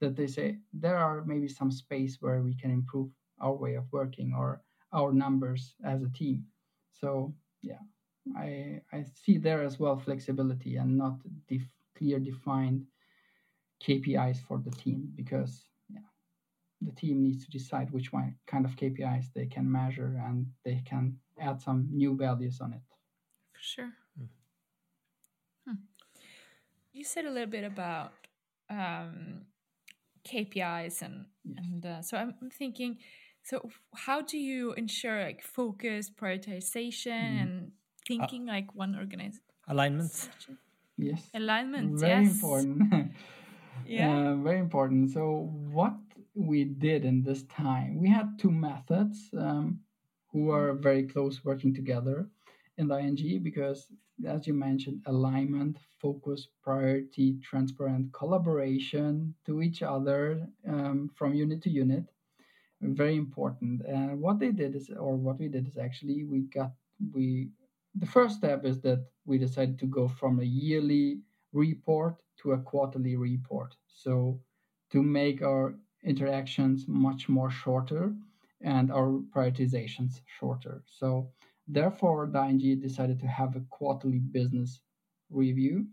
[0.00, 3.84] that they say there are maybe some space where we can improve our way of
[3.92, 6.44] working or our numbers as a team
[6.92, 7.82] so yeah
[8.36, 12.86] I I see there as well flexibility and not def- clear defined
[13.80, 16.08] KPIs for the team because yeah,
[16.80, 20.82] the team needs to decide which one kind of KPIs they can measure and they
[20.84, 22.82] can add some new values on it.
[23.52, 23.92] For sure.
[24.16, 24.24] Hmm.
[26.98, 28.12] You said a little bit about
[28.68, 29.42] um,
[30.26, 31.64] KPIs and Yes.
[31.64, 32.98] and uh, so I'm I'm thinking.
[33.44, 37.42] So how do you ensure like focus, prioritization, Mm.
[37.42, 37.72] and
[38.06, 39.44] thinking like one organization?
[39.68, 40.28] alignment
[40.96, 41.30] Yes.
[41.34, 42.00] Alignment.
[42.00, 42.34] Very yes.
[42.34, 42.82] important.
[43.86, 44.32] Yeah.
[44.32, 45.12] Uh, very important.
[45.12, 45.22] So
[45.72, 45.94] what
[46.34, 49.80] we did in this time, we had two methods um,
[50.32, 52.28] who are very close working together
[52.76, 53.86] in the ING because,
[54.26, 61.70] as you mentioned, alignment, focus, priority, transparent collaboration to each other um, from unit to
[61.70, 62.04] unit,
[62.80, 63.82] very important.
[63.86, 66.72] And what they did is, or what we did is actually we got
[67.12, 67.50] we
[67.94, 71.20] the first step is that we decided to go from a yearly
[71.52, 73.74] report to a quarterly report.
[73.88, 74.40] So
[74.92, 78.14] to make our interactions much more shorter
[78.62, 80.82] and our prioritizations shorter.
[80.86, 81.30] So
[81.68, 84.80] therefore, the ING decided to have a quarterly business
[85.30, 85.86] review.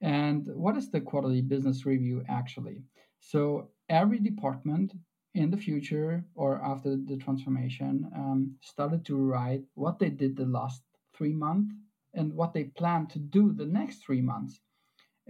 [0.00, 2.82] And what is the quarterly business review actually?
[3.20, 4.92] So every department
[5.34, 10.46] in the future or after the transformation um, started to write what they did the
[10.46, 10.82] last
[11.14, 11.72] three months
[12.14, 14.60] and what they plan to do the next three months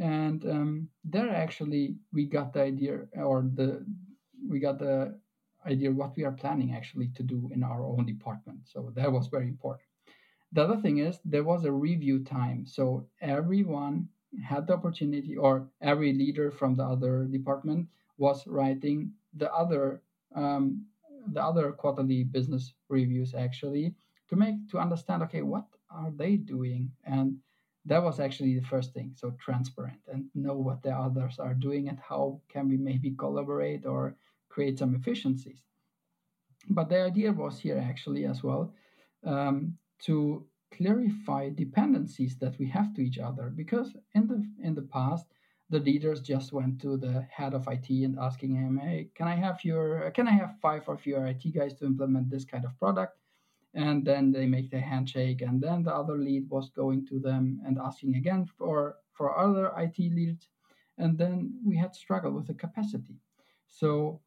[0.00, 3.84] and um, there actually we got the idea or the
[4.48, 5.14] we got the
[5.66, 8.60] idea what we are planning actually to do in our own department.
[8.64, 9.88] So that was very important.
[10.52, 12.66] The other thing is there was a review time.
[12.66, 14.08] So everyone
[14.42, 20.02] had the opportunity or every leader from the other department was writing the other
[20.34, 20.86] um,
[21.32, 23.94] the other quarterly business reviews actually
[24.28, 26.90] to make to understand okay what are they doing?
[27.04, 27.38] And
[27.86, 29.12] that was actually the first thing.
[29.16, 33.86] So transparent and know what the others are doing and how can we maybe collaborate
[33.86, 34.16] or
[34.50, 35.62] create some efficiencies.
[36.68, 38.74] But the idea was here actually as well
[39.24, 43.50] um, to clarify dependencies that we have to each other.
[43.54, 45.26] Because in the in the past
[45.70, 49.36] the leaders just went to the head of IT and asking him hey can I
[49.36, 52.78] have your can I have five of your IT guys to implement this kind of
[52.78, 53.16] product?
[53.72, 57.60] And then they make the handshake and then the other lead was going to them
[57.64, 60.48] and asking again for for other IT leads.
[60.98, 63.16] And then we had struggled with the capacity.
[63.68, 64.20] So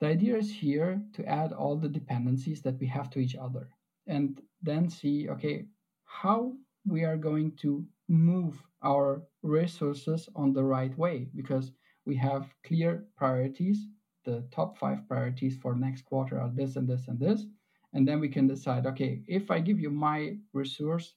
[0.00, 3.68] the idea is here to add all the dependencies that we have to each other
[4.06, 5.66] and then see okay
[6.04, 6.52] how
[6.86, 11.72] we are going to move our resources on the right way because
[12.06, 13.88] we have clear priorities
[14.28, 17.46] the top 5 priorities for next quarter are this and this and this.
[17.94, 21.14] And then we can decide okay if i give you my resource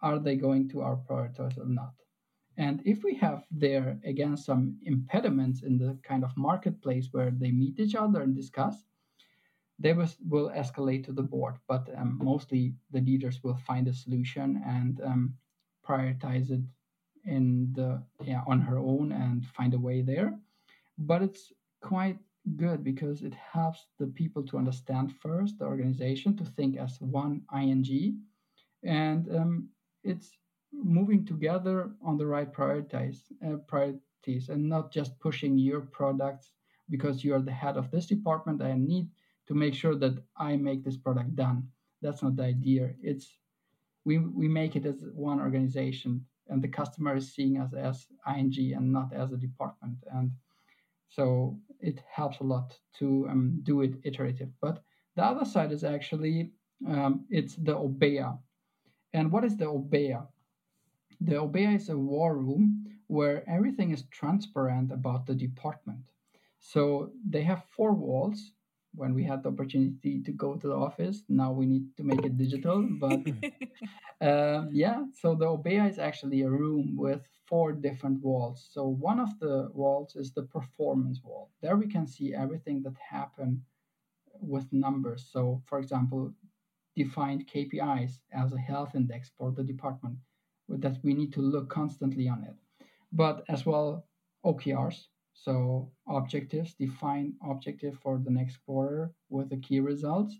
[0.00, 1.94] are they going to our priorities or not
[2.58, 7.50] and if we have there again some impediments in the kind of marketplace where they
[7.50, 8.84] meet each other and discuss
[9.78, 11.56] they will, will escalate to the board.
[11.68, 15.34] But um, mostly the leaders will find a solution and um,
[15.86, 16.62] prioritize it
[17.26, 20.38] in the yeah on her own and find a way there.
[20.98, 21.52] But it's
[21.82, 22.18] quite
[22.56, 27.42] good because it helps the people to understand first the organization to think as one
[27.52, 28.20] ING
[28.84, 29.68] and um,
[30.04, 30.30] it's
[30.72, 36.52] moving together on the right priorities, uh, priorities and not just pushing your products
[36.90, 38.62] because you are the head of this department.
[38.62, 39.08] I need
[39.48, 41.68] to make sure that I make this product done.
[42.02, 42.94] That's not the idea.
[43.02, 43.38] It's
[44.04, 48.06] we we make it as one organization, and the customer is seeing us as
[48.36, 49.98] ING and not as a department.
[50.12, 50.30] And
[51.08, 54.50] so it helps a lot to um, do it iterative.
[54.60, 54.82] But
[55.16, 56.52] the other side is actually
[56.86, 58.38] um, it's the Obeya.
[59.12, 60.26] And what is the Obeya?
[61.20, 66.10] The Obeya is a war room where everything is transparent about the department.
[66.60, 68.52] So they have four walls.
[68.94, 72.24] When we had the opportunity to go to the office, now we need to make
[72.24, 72.82] it digital.
[72.98, 73.20] But
[74.20, 78.68] um, yeah, so the Obeya is actually a room with four different walls.
[78.72, 81.50] So one of the walls is the performance wall.
[81.60, 83.60] There we can see everything that happened
[84.40, 85.28] with numbers.
[85.30, 86.32] So, for example,
[86.96, 90.16] defined KPIs as a health index for the department
[90.68, 92.56] that we need to look constantly on it.
[93.12, 94.06] But as well,
[94.44, 100.38] OKRs, so objectives, define objective for the next quarter with the key results.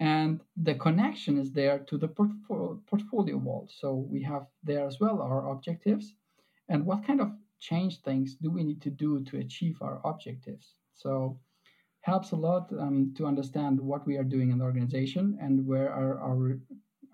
[0.00, 3.68] And the connection is there to the portfolio, portfolio wall.
[3.70, 6.14] So we have there as well our objectives
[6.68, 10.74] and what kind of change things do we need to do to achieve our objectives.
[10.94, 11.38] So
[12.00, 15.90] helps a lot um, to understand what we are doing in the organization and where
[15.90, 16.58] are our,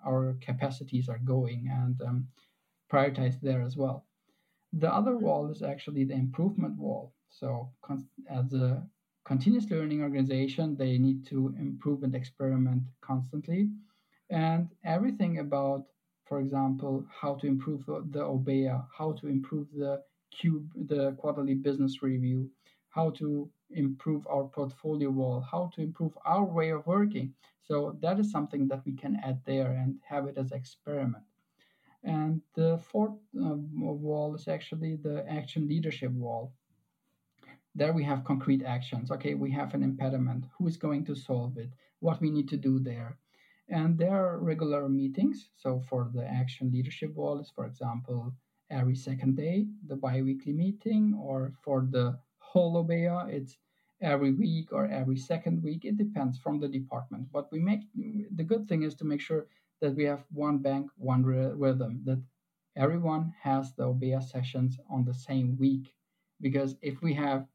[0.05, 2.28] our capacities are going and um,
[2.92, 4.07] prioritize there as well.
[4.72, 7.14] The other wall is actually the improvement wall.
[7.30, 7.70] So,
[8.30, 8.86] as a
[9.24, 13.70] continuous learning organization, they need to improve and experiment constantly.
[14.30, 15.84] And everything about,
[16.26, 21.55] for example, how to improve the, the Obeya, how to improve the cube, the quarterly
[21.55, 22.51] business review,
[22.90, 27.35] how to improve our portfolio wall, how to improve our way of working.
[27.62, 31.25] So that is something that we can add there and have it as experiment.
[32.05, 36.53] And the fourth uh, wall is actually the action leadership wall.
[37.75, 39.11] There we have concrete actions.
[39.11, 40.47] Okay, we have an impediment.
[40.57, 41.71] Who is going to solve it?
[42.01, 43.19] What we need to do there?
[43.69, 45.51] And there are regular meetings.
[45.57, 48.33] So for the action leadership wall is, for example,
[48.71, 52.19] every second day, the bi-weekly meeting, or for the
[52.51, 53.57] whole Obeya, it's
[54.01, 55.84] every week or every second week.
[55.84, 57.26] It depends from the department.
[57.32, 59.46] But we make the good thing is to make sure
[59.80, 62.20] that we have one bank, one rhythm, that
[62.76, 65.94] everyone has the Obeya sessions on the same week.
[66.40, 67.46] Because if we have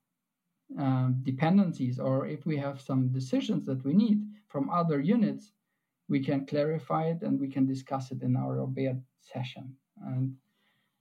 [0.77, 5.51] um, dependencies or if we have some decisions that we need from other units,
[6.09, 9.75] we can clarify it and we can discuss it in our Obeya session
[10.05, 10.35] and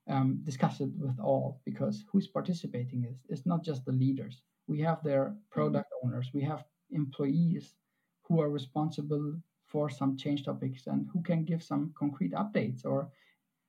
[0.09, 4.43] um, discuss it with all because who's participating is it's not just the leaders.
[4.67, 7.75] We have their product owners, we have employees
[8.23, 9.35] who are responsible
[9.67, 13.09] for some change topics and who can give some concrete updates or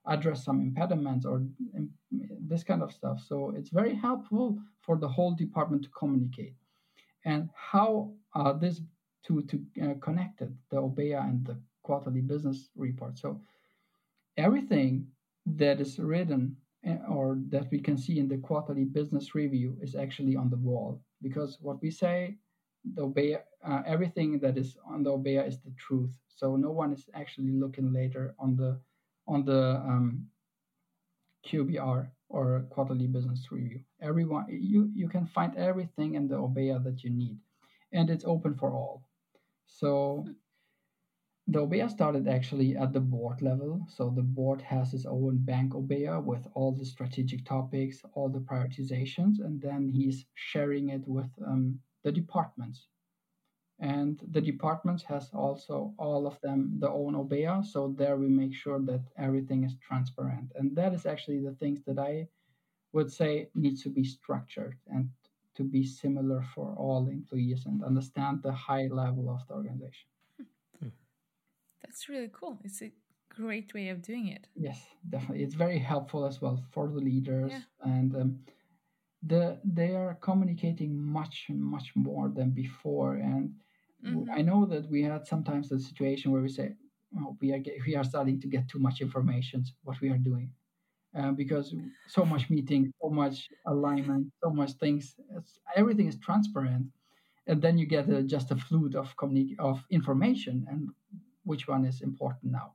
[0.05, 1.45] address some impediments or
[2.41, 3.21] this kind of stuff.
[3.25, 6.55] So it's very helpful for the whole department to communicate.
[7.25, 8.81] And how are these
[9.25, 13.17] two to uh, connected, the Obeya and the quarterly business report.
[13.17, 13.39] So
[14.37, 15.07] everything
[15.45, 19.95] that is written eh, or that we can see in the quarterly business review is
[19.95, 22.37] actually on the wall because what we say
[22.95, 26.11] the Obeya, uh, everything that is on the Obeya is the truth.
[26.27, 28.79] So no one is actually looking later on the
[29.27, 30.25] on the um,
[31.45, 33.79] QBR or quarterly business review.
[34.01, 37.37] Everyone, you you can find everything in the Obeya that you need,
[37.93, 39.07] and it's open for all.
[39.65, 40.25] So
[41.47, 43.85] the Obeya started actually at the board level.
[43.89, 48.39] So the board has its own bank Obeya with all the strategic topics, all the
[48.39, 52.87] prioritizations, and then he's sharing it with um, the departments.
[53.79, 57.65] And the departments has also all of them the own Obeya.
[57.65, 60.53] So there we make sure that everything is transparent.
[60.55, 62.29] And that is actually the things that I
[62.93, 65.09] would say needs to be structured and
[65.55, 70.12] to be similar for all employees and understand the high level of the organization.
[71.93, 72.57] That's really cool.
[72.63, 72.91] It's a
[73.29, 74.47] great way of doing it.
[74.55, 75.43] Yes, definitely.
[75.43, 77.59] It's very helpful as well for the leaders yeah.
[77.83, 78.39] and um,
[79.25, 83.53] the they are communicating much much more than before and
[84.05, 84.29] mm-hmm.
[84.31, 86.73] i know that we had sometimes the situation where we say
[87.19, 90.17] oh, we are get, we are starting to get too much information what we are
[90.17, 90.49] doing
[91.17, 91.73] uh, because
[92.07, 95.15] so much meeting so much alignment so much things
[95.75, 96.85] everything is transparent
[97.47, 100.89] and then you get a, just a flood of communi- of information and
[101.43, 102.73] which one is important now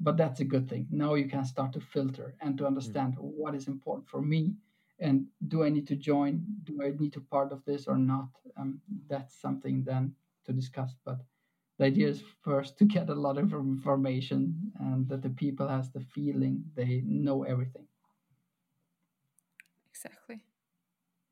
[0.00, 2.68] but that's a good thing now you can start to filter and to mm.
[2.68, 3.40] understand mm-hmm.
[3.40, 4.54] what is important for me
[4.98, 6.42] and do I need to join?
[6.64, 8.28] Do I need to part of this or not?
[8.56, 10.14] Um, that's something then
[10.46, 10.94] to discuss.
[11.04, 11.18] But
[11.78, 15.90] the idea is first to get a lot of information and that the people has
[15.90, 17.86] the feeling they know everything
[19.90, 20.40] exactly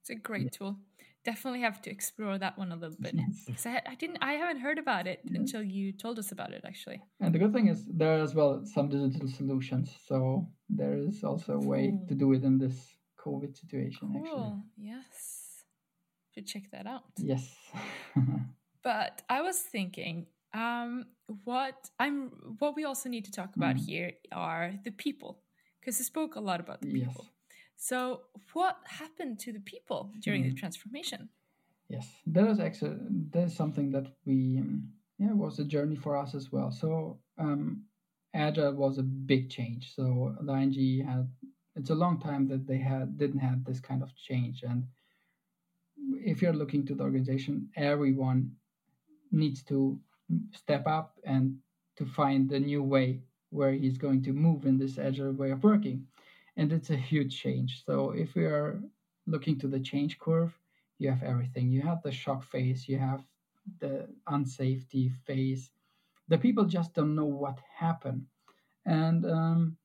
[0.01, 0.49] it's a great yeah.
[0.51, 0.76] tool
[1.24, 3.14] definitely have to explore that one a little bit
[3.46, 5.40] because I, I, didn't i haven't heard about it yeah.
[5.40, 8.34] until you told us about it actually and the good thing is there are as
[8.34, 12.06] well some digital solutions so there is also a way cool.
[12.08, 14.18] to do it in this covid situation cool.
[14.18, 15.64] actually yes
[16.34, 17.56] should check that out yes
[18.82, 21.06] but i was thinking um
[21.44, 23.86] what i'm what we also need to talk about mm.
[23.86, 25.40] here are the people
[25.80, 27.34] because we spoke a lot about the people yes
[27.76, 28.22] so,
[28.52, 30.50] what happened to the people during mm.
[30.50, 31.28] the transformation?
[31.88, 32.96] Yes, that is actually
[33.30, 34.62] that is something that we
[35.18, 36.70] yeah was a journey for us as well.
[36.70, 37.82] So, um,
[38.32, 39.94] agile was a big change.
[39.94, 41.28] So the ING had
[41.76, 44.84] it's a long time that they had didn't have this kind of change, and
[46.24, 48.52] if you're looking to the organization, everyone
[49.30, 49.98] needs to
[50.54, 51.56] step up and
[51.96, 53.20] to find the new way
[53.50, 56.06] where he's going to move in this agile way of working
[56.57, 57.84] and it's a huge change.
[57.84, 58.80] So if we are
[59.26, 60.59] looking to the change curve,
[60.98, 61.70] you have everything.
[61.70, 63.22] You have the shock phase, you have
[63.80, 65.70] the unsafety phase.
[66.28, 68.26] The people just don't know what happened,
[68.86, 69.76] and um,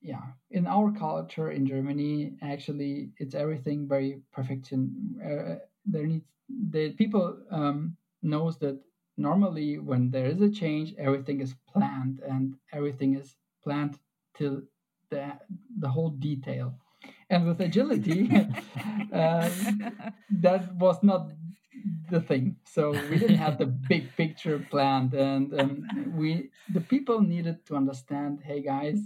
[0.00, 4.92] yeah, in our culture in Germany, actually, it's everything very perfection.
[5.22, 6.24] Uh, there needs
[6.70, 8.78] the people um, knows that
[9.16, 13.98] normally when there is a change, everything is planned and everything is planned
[14.34, 14.62] till
[15.10, 15.32] the,
[15.78, 16.74] the whole detail.
[17.30, 18.30] And with agility,
[19.12, 19.50] uh,
[20.30, 21.30] that was not
[22.10, 22.56] the thing.
[22.64, 27.76] So we didn't have the big picture planned, and um, we the people needed to
[27.76, 28.40] understand.
[28.42, 28.98] Hey guys,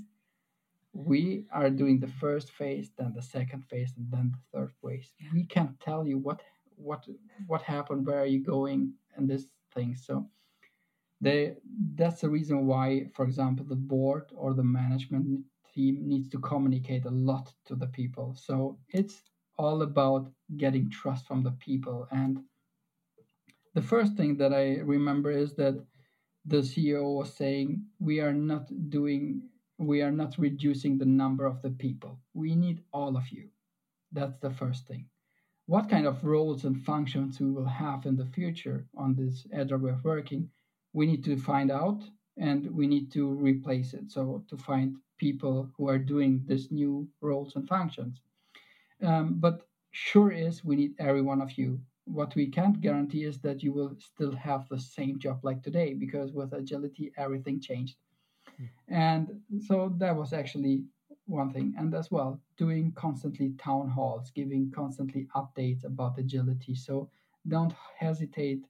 [0.92, 5.12] we are doing the first phase, then the second phase, and then the third phase.
[5.32, 6.40] We can't tell you what
[6.76, 7.06] what
[7.46, 9.96] what happened, where are you going, and this thing.
[9.96, 10.28] So
[11.20, 11.56] they
[11.94, 15.44] that's the reason why, for example, the board or the management
[15.74, 18.34] team needs to communicate a lot to the people.
[18.34, 19.22] So it's
[19.58, 22.08] all about getting trust from the people.
[22.10, 22.40] And
[23.74, 25.82] the first thing that I remember is that
[26.44, 29.42] the CEO was saying, We are not doing,
[29.78, 32.18] we are not reducing the number of the people.
[32.34, 33.48] We need all of you.
[34.12, 35.06] That's the first thing.
[35.66, 39.90] What kind of roles and functions we will have in the future on this way
[39.90, 40.50] of working,
[40.92, 42.02] we need to find out
[42.38, 44.10] and we need to replace it.
[44.10, 48.20] So to find people who are doing these new roles and functions.
[49.02, 49.62] Um, but
[49.92, 51.80] sure is we need every one of you.
[52.04, 55.94] What we can't guarantee is that you will still have the same job like today
[55.94, 57.96] because with agility everything changed.
[58.60, 58.68] Mm.
[58.88, 60.84] And so that was actually
[61.26, 61.74] one thing.
[61.78, 66.74] And as well, doing constantly town halls, giving constantly updates about agility.
[66.74, 67.08] So
[67.48, 68.64] don't hesitate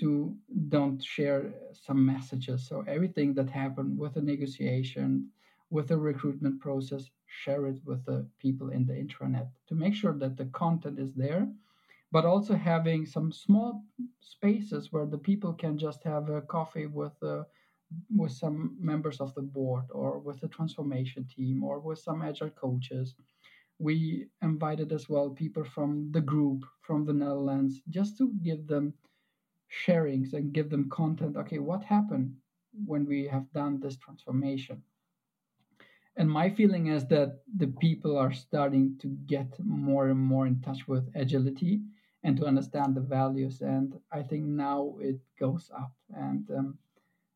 [0.00, 0.36] to
[0.68, 2.66] don't share some messages.
[2.68, 5.30] So everything that happened with the negotiation,
[5.70, 10.14] with the recruitment process, share it with the people in the intranet to make sure
[10.18, 11.48] that the content is there,
[12.12, 13.84] but also having some small
[14.20, 17.44] spaces where the people can just have a coffee with the uh,
[18.16, 22.50] with some members of the board or with the transformation team or with some agile
[22.50, 23.14] coaches.
[23.78, 28.94] We invited as well people from the group from the Netherlands just to give them
[29.70, 31.36] sharings and give them content.
[31.36, 32.34] Okay, what happened
[32.84, 34.82] when we have done this transformation?
[36.16, 40.60] And my feeling is that the people are starting to get more and more in
[40.60, 41.80] touch with agility
[42.22, 43.60] and to understand the values.
[43.60, 46.78] And I think now it goes up, and um,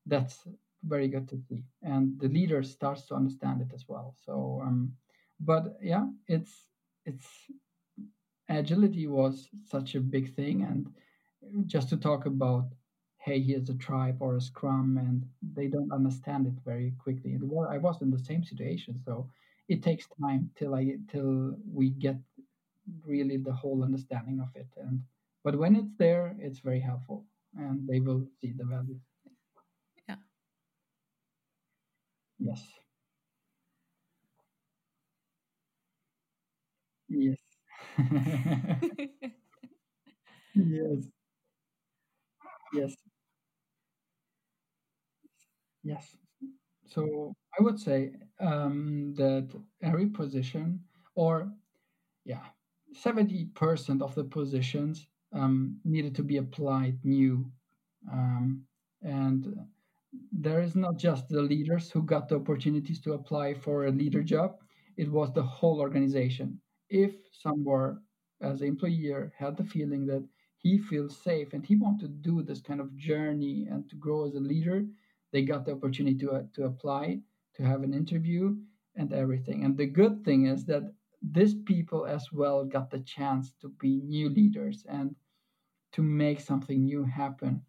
[0.07, 0.47] that's
[0.85, 1.64] very good to see.
[1.83, 4.14] And the leader starts to understand it as well.
[4.24, 4.93] So, um,
[5.41, 6.53] but yeah, it's
[7.05, 7.29] it's
[8.49, 10.87] agility was such a big thing, and
[11.66, 12.66] just to talk about
[13.18, 17.32] hey here's a tribe or a scrum and they don't understand it very quickly.
[17.34, 19.28] And well, i was in the same situation so
[19.68, 22.16] it takes time till i till we get
[23.07, 24.68] really the whole understanding of it.
[24.76, 25.03] And
[25.44, 27.24] but when it's there it's very helpful
[27.57, 28.99] and they will see the value.
[30.09, 30.16] Yeah.
[32.40, 32.62] Yes.
[37.09, 37.38] Yes.
[40.55, 41.11] Yes
[42.72, 42.94] Yes.
[45.82, 46.16] Yes.
[46.86, 49.48] So I would say um, that
[49.82, 50.80] every position,
[51.14, 51.52] or
[52.24, 52.44] yeah,
[52.94, 57.50] 70% of the positions um, needed to be applied new.
[58.12, 58.64] Um,
[59.02, 59.56] and
[60.32, 64.22] there is not just the leaders who got the opportunities to apply for a leader
[64.22, 64.56] job,
[64.96, 66.60] it was the whole organization.
[66.90, 68.00] If somewhere
[68.40, 70.24] as an employer had the feeling that
[70.59, 74.26] he feels safe and he wants to do this kind of journey and to grow
[74.26, 74.84] as a leader
[75.32, 77.20] they got the opportunity to, uh, to apply
[77.54, 78.56] to have an interview
[78.96, 79.64] and everything.
[79.64, 80.92] And the good thing is that
[81.22, 85.14] these people as well got the chance to be new leaders and
[85.92, 87.62] to make something new happen.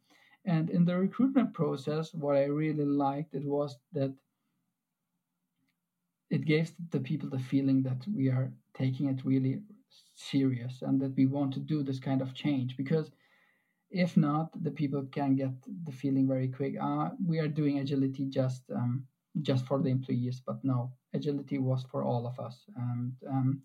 [0.46, 4.14] And in the recruitment process what i really liked it was that
[6.30, 9.62] it gave the people the feeling that we are taking it really
[10.16, 13.10] serious and that we want to do this kind of change because
[13.92, 15.52] if not the people can get
[15.86, 19.06] the feeling very quick uh, we are doing agility just um,
[19.42, 22.66] just for the employees but no agility was for all of us.
[22.76, 23.62] And um,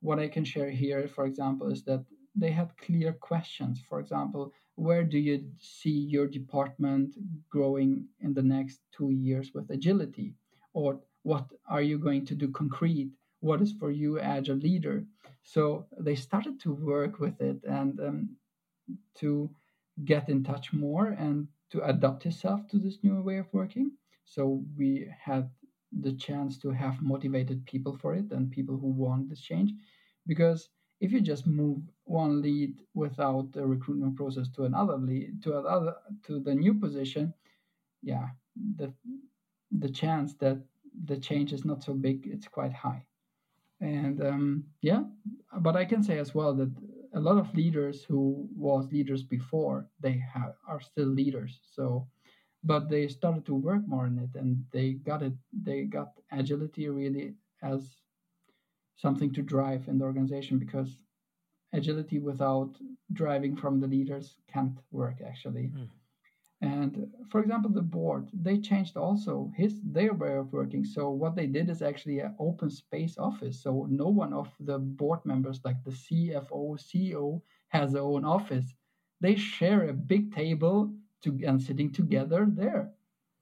[0.00, 2.04] what i can share here for example is that
[2.34, 3.82] they had clear questions.
[3.88, 7.14] For example where do you see your department
[7.50, 10.34] growing in the next two years with agility?
[10.72, 13.10] Or what are you going to do concrete
[13.40, 15.04] what is for you agile leader.
[15.42, 18.36] So they started to work with it and um,
[19.16, 19.50] to
[20.04, 23.92] get in touch more and to adapt himself to this new way of working.
[24.24, 25.50] So we had
[25.92, 29.72] the chance to have motivated people for it and people who want this change.
[30.26, 30.68] Because
[31.00, 35.94] if you just move one lead without a recruitment process to another lead to another
[36.22, 37.32] to the new position
[38.02, 38.28] yeah
[38.76, 38.92] the
[39.72, 40.58] the chance that
[41.06, 43.04] the change is not so big it's quite high
[43.80, 45.02] and um, yeah
[45.60, 46.70] but i can say as well that
[47.14, 52.06] a lot of leaders who was leaders before they have are still leaders so
[52.62, 56.88] but they started to work more on it and they got it they got agility
[56.88, 57.96] really as
[58.96, 60.98] something to drive in the organization because
[61.72, 62.76] agility without
[63.12, 65.88] driving from the leaders can't work actually mm.
[66.62, 71.34] And for example the board they changed also his their way of working so what
[71.34, 75.60] they did is actually an open space office so no one of the board members
[75.64, 78.74] like the cfo ceo has their own office
[79.22, 80.92] they share a big table
[81.22, 82.90] to, and sitting together there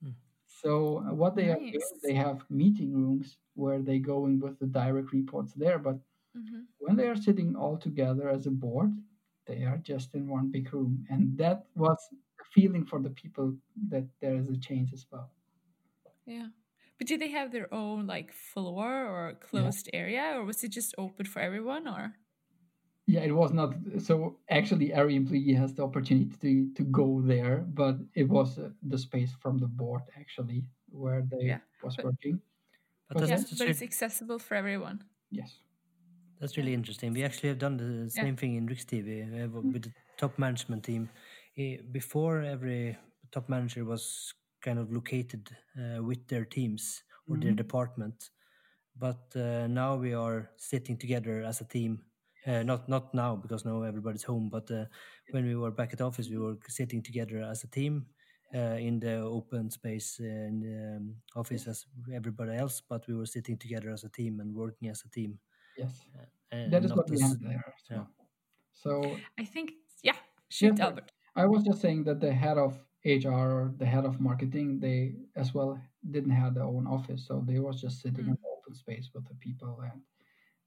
[0.05, 0.13] mm.
[0.47, 1.59] so what they nice.
[1.59, 5.97] have they have meeting rooms where they go in with the direct reports there but
[6.37, 6.61] mm-hmm.
[6.79, 8.93] when they are sitting all together as a board
[9.49, 11.99] they are just in one big room and that was
[12.61, 13.55] feeling for the people
[13.89, 15.31] that there is a change as well.
[16.27, 16.49] Yeah.
[16.99, 20.01] But do they have their own like floor or closed yeah.
[20.01, 22.15] area or was it just open for everyone or?
[23.07, 23.75] Yeah, it was not.
[24.01, 28.69] So actually, every employee has the opportunity to, to go there, but it was uh,
[28.83, 32.39] the space from the board actually where they yeah, was but, working.
[33.09, 35.05] But, yeah, but it's accessible for everyone.
[35.31, 35.51] Yes.
[36.39, 37.15] That's really interesting.
[37.15, 38.41] We actually have done the same yeah.
[38.41, 41.09] thing in Rikstv uh, with the top management team
[41.93, 42.97] before every
[43.33, 44.33] top manager was
[44.63, 47.45] kind of located uh, with their teams or mm-hmm.
[47.45, 48.31] their department.
[48.97, 52.03] But uh, now we are sitting together as a team.
[52.47, 54.85] Uh, not not now because now everybody's home but uh,
[55.33, 58.07] when we were back at office we were sitting together as a team
[58.55, 61.85] uh, in the open space in the um, office as
[62.15, 65.37] everybody else but we were sitting together as a team and working as a team.
[65.77, 65.91] Yes.
[66.53, 67.95] Uh, that is what we have there so.
[67.95, 68.05] Yeah.
[68.73, 70.17] so i think yeah.
[70.49, 74.21] shoot albert I was just saying that the head of HR or the head of
[74.21, 75.81] marketing, they as well
[76.11, 78.31] didn't have their own office, so they was just sitting mm.
[78.31, 80.03] in open space with the people, and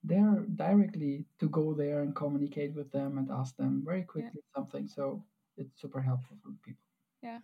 [0.04, 4.56] they're directly to go there and communicate with them and ask them very quickly yeah.
[4.56, 4.88] something.
[4.88, 5.24] So
[5.58, 6.88] it's super helpful for people.
[7.22, 7.40] Yeah.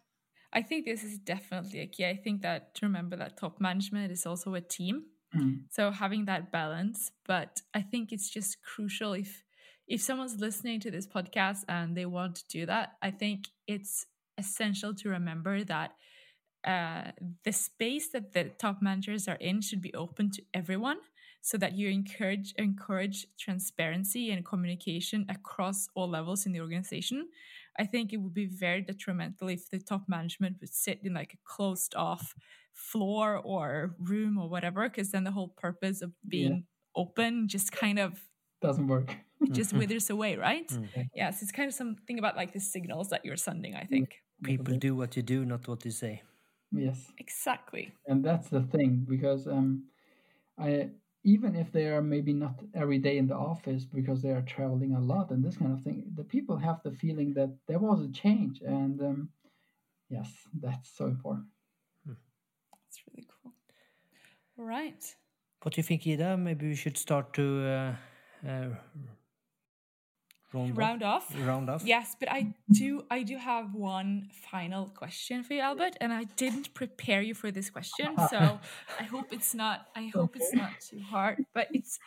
[0.53, 2.05] I think this is definitely a key.
[2.05, 5.03] I think that to remember that top management is also a team.
[5.35, 5.63] Mm.
[5.69, 9.43] So having that balance, but I think it's just crucial if
[9.87, 14.05] if someone's listening to this podcast and they want to do that, I think it's
[14.37, 15.91] essential to remember that
[16.65, 17.11] uh,
[17.43, 20.97] the space that the top managers are in should be open to everyone
[21.41, 27.27] so that you encourage encourage transparency and communication across all levels in the organization
[27.79, 31.33] i think it would be very detrimental if the top management would sit in like
[31.33, 32.33] a closed off
[32.73, 37.01] floor or room or whatever because then the whole purpose of being yeah.
[37.01, 38.19] open just kind of
[38.61, 39.15] doesn't work
[39.51, 39.79] just mm-hmm.
[39.79, 40.67] withers away, right?
[40.67, 41.01] Mm-hmm.
[41.15, 44.15] Yes, it's kind of something about like the signals that you're sending, I think.
[44.43, 46.21] People do what you do, not what you say.
[46.71, 47.11] Yes.
[47.17, 47.93] Exactly.
[48.07, 49.83] And that's the thing because um
[50.57, 50.89] I
[51.23, 54.93] even if they are maybe not every day in the office because they are traveling
[54.95, 58.01] a lot and this kind of thing, the people have the feeling that there was
[58.01, 59.29] a change and um
[60.09, 60.29] yes,
[60.61, 61.47] that's so important.
[62.05, 62.13] Hmm.
[62.71, 63.53] That's really cool.
[64.59, 65.15] All right.
[65.61, 66.37] What do you think, Ida?
[66.37, 67.95] Maybe we should start to uh,
[68.47, 68.69] uh,
[70.53, 71.33] round, round off.
[71.45, 71.83] Round off.
[71.85, 76.23] Yes, but I do I do have one final question for you, Albert, and I
[76.35, 78.59] didn't prepare you for this question, so
[78.99, 81.45] I hope it's not I hope it's not too hard.
[81.53, 81.99] But it's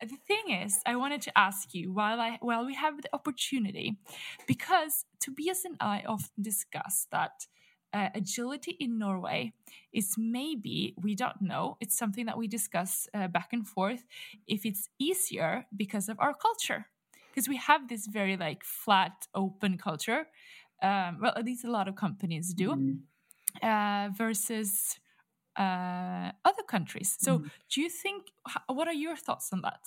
[0.00, 3.98] the thing is, I wanted to ask you while I while we have the opportunity,
[4.46, 7.46] because Tobias and I often discuss that
[7.92, 9.52] uh, agility in Norway
[9.92, 14.04] is maybe, we don't know, it's something that we discuss uh, back and forth,
[14.46, 16.86] if it's easier because of our culture.
[17.30, 20.26] Because we have this very like flat, open culture.
[20.82, 23.02] Um, well, at least a lot of companies do, Mm-hmm.
[23.62, 24.98] uh, versus
[25.58, 27.16] uh, other countries.
[27.20, 27.50] So, Mm-hmm.
[27.70, 28.28] do you think,
[28.68, 29.80] what are your thoughts on that?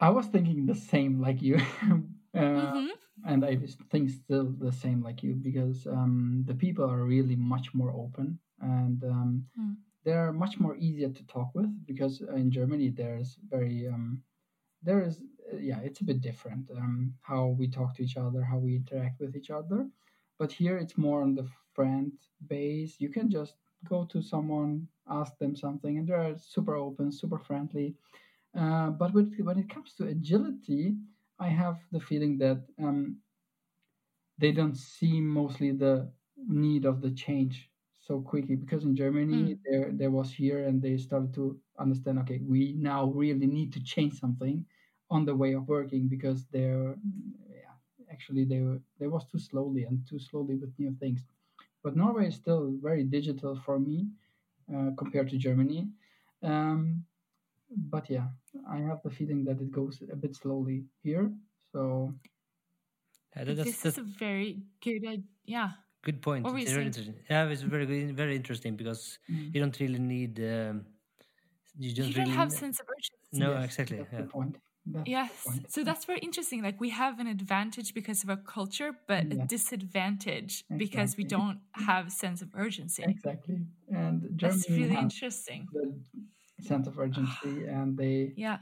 [0.00, 1.56] I was thinking the same like you.
[2.34, 2.92] uh, Mhm.
[3.26, 3.56] and I
[3.90, 8.38] think still the same like you because um, the people are really much more open
[8.60, 9.76] and um, Mm.
[10.04, 14.22] they're much more easier to talk with because in Germany there's very um,
[14.82, 15.22] there is
[15.56, 19.20] yeah it's a bit different um, how we talk to each other how we interact
[19.20, 19.88] with each other.
[20.38, 22.12] But here it's more on the friend
[22.46, 22.96] base.
[23.00, 23.54] You can just
[23.88, 27.96] go to someone ask them something and they're super open super friendly.
[28.58, 30.96] Uh, but when, when it comes to agility
[31.38, 33.18] I have the feeling that um,
[34.38, 36.10] they don't see mostly the
[36.46, 38.56] need of the change so quickly.
[38.56, 39.58] Because in Germany Mm.
[39.64, 43.82] there there was here and they started to understand okay we now really need to
[43.82, 44.64] change something
[45.10, 46.94] on the way of working because they're
[47.50, 47.74] yeah
[48.12, 51.20] actually they were they was too slowly and too slowly with new things
[51.82, 54.06] but Norway is still very digital for me
[54.74, 55.88] uh, compared to Germany
[56.42, 57.04] um,
[57.94, 58.28] but yeah
[58.76, 61.30] I have the feeling that it goes a bit slowly here
[61.72, 62.12] so
[63.36, 64.50] Yeah, that- that's, this that's is a very
[64.84, 65.22] good idea.
[65.56, 65.70] Yeah.
[66.08, 66.42] good point.
[66.44, 67.16] What It's very interesting.
[67.30, 69.52] Yeah, it's very good, very interesting because Mm.
[69.52, 70.34] you don't really need.
[70.54, 70.74] Um,
[71.82, 73.38] you don't You don't really have ne- sense of urgency.
[73.44, 73.98] No, yes, exactly.
[73.98, 74.22] that's Yeah.
[74.22, 74.54] the point
[74.92, 75.30] that's Yes.
[75.68, 76.62] So that's very interesting.
[76.62, 79.46] Like we have an advantage because of our culture, but a Yeah.
[79.46, 83.04] disadvantage because we don't have a sense of urgency.
[83.04, 83.58] exactly
[83.90, 85.68] and That's Germany really has interesting.
[85.72, 85.84] the
[86.60, 88.58] sense of urgency and they Yeah.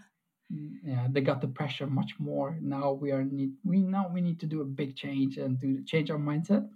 [0.52, 4.20] Mm, yeah they got the pressure much more now we are need we now we
[4.20, 6.68] need to do a big change and to change our mindset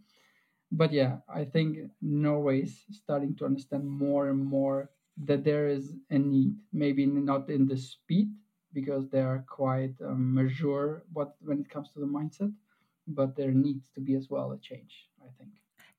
[0.73, 4.91] but yeah i think norway is starting to understand more and more
[5.29, 8.29] that there is a need maybe not in the speed
[8.73, 12.53] because they are quite um, mature what when it comes to the mindset
[13.07, 15.51] but there needs to be as well a change i think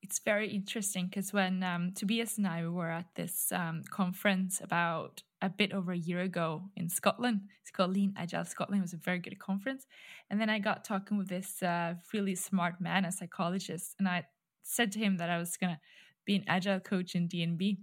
[0.01, 5.21] It's very interesting because when um, Tobias and I were at this um, conference about
[5.41, 8.79] a bit over a year ago in Scotland, it's called Lean Agile Scotland.
[8.81, 9.85] It was a very good conference.
[10.29, 14.25] And then I got talking with this uh, really smart man, a psychologist, and I
[14.63, 15.79] said to him that I was going to
[16.25, 17.77] be an agile coach in DNB.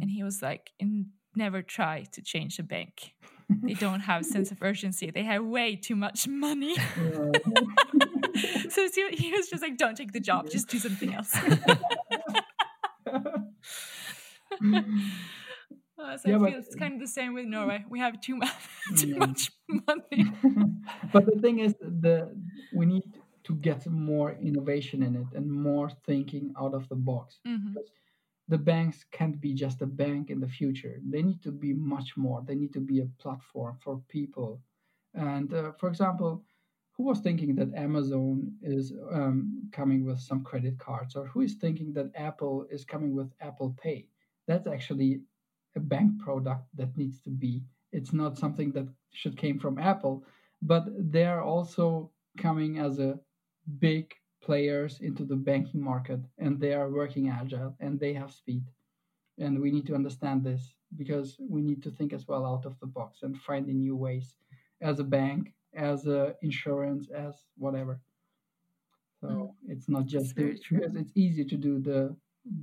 [0.00, 0.72] And he was like,
[1.34, 3.14] never try to change a bank.
[3.48, 5.10] They don't have sense of urgency.
[5.10, 6.76] They have way too much money.
[8.70, 11.34] So he was just like, don't take the job, just do something else.
[16.00, 17.84] Uh, so Yeah, I but- feel it's kind of the same with Norway.
[17.90, 18.52] We have too much,
[18.98, 19.18] too Yeah.
[19.18, 20.32] much money.
[21.12, 22.30] but the thing is the
[22.72, 23.02] we need
[23.44, 27.74] to get more innovation in it and more thinking out of the box Mhm.
[27.74, 27.90] because
[28.48, 31.00] the banks can't be just a bank in the future.
[31.06, 32.42] They need to be much more.
[32.42, 34.60] They need to be a platform for people.
[35.14, 36.44] And uh, for example
[36.96, 41.14] who was thinking that amazon is um, coming with some credit cards?
[41.14, 44.08] Or who is thinking that apple is coming with apple pay?
[44.48, 45.20] That's actually
[45.76, 47.62] a bank product that needs to be.
[47.92, 50.24] It's not something that should came from apple
[50.62, 53.18] but they are also coming as a
[53.78, 58.64] big players into the banking market and they are working agile and they have speed
[59.38, 62.78] and we need to understand this because we need to think as well out of
[62.80, 64.34] the box and finding new ways
[64.80, 68.00] as a bank as a insurance as whatever
[69.20, 69.72] so Mm.
[69.72, 70.78] it's not just very do, true.
[70.78, 72.14] because it's easy to do the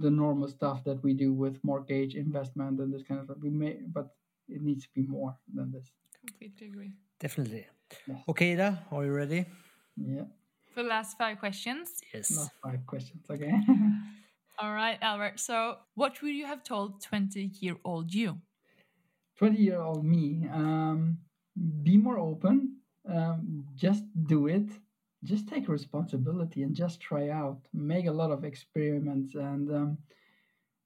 [0.03, 3.49] the normal stuff that we do with mortgage investment and this kind of stuff we
[3.61, 4.07] may but
[4.55, 5.91] it needs to be more than this
[6.25, 6.91] Completely agree.
[7.19, 7.67] Definitely.
[8.07, 8.17] Yes.
[8.27, 9.45] Okay, Ida, are you ready?
[9.95, 10.23] yeah
[10.75, 12.01] For the last five questions.
[12.13, 12.35] Yes.
[12.35, 13.53] last five questions okay
[14.59, 15.39] All right, Albert.
[15.39, 18.39] So, what would you have told 20 year old you?
[19.37, 21.17] 20 year old me um,
[21.83, 22.77] be more open
[23.09, 24.69] um, just do it
[25.23, 29.97] just take responsibility and just try out make a lot of experiments and um,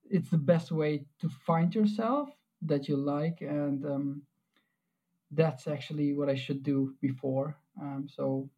[0.10, 2.30] it's the best way to find yourself
[2.62, 4.22] that you like and um,
[5.32, 8.50] that's actually what i should do before um, so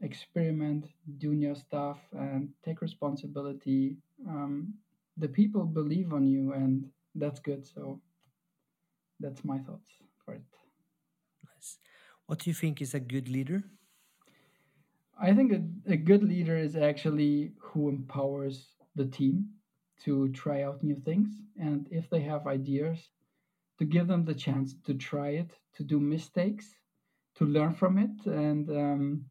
[0.00, 0.86] experiment
[1.18, 3.96] do new stuff and take responsibility
[4.28, 4.72] um,
[5.16, 8.00] the people believe on you and that's good so
[9.20, 9.90] that's my thoughts
[10.24, 10.42] for it
[11.58, 11.78] Nice.
[12.26, 13.64] What do you think is a good leader?
[15.20, 19.46] I think a, a good leader is actually who empowers the team
[20.04, 21.30] to try out new things.
[21.60, 22.98] And if they have ideas,
[23.78, 26.76] to give them the chance to try it, to do mistakes,
[27.36, 28.26] to learn from it.
[28.26, 29.24] And um,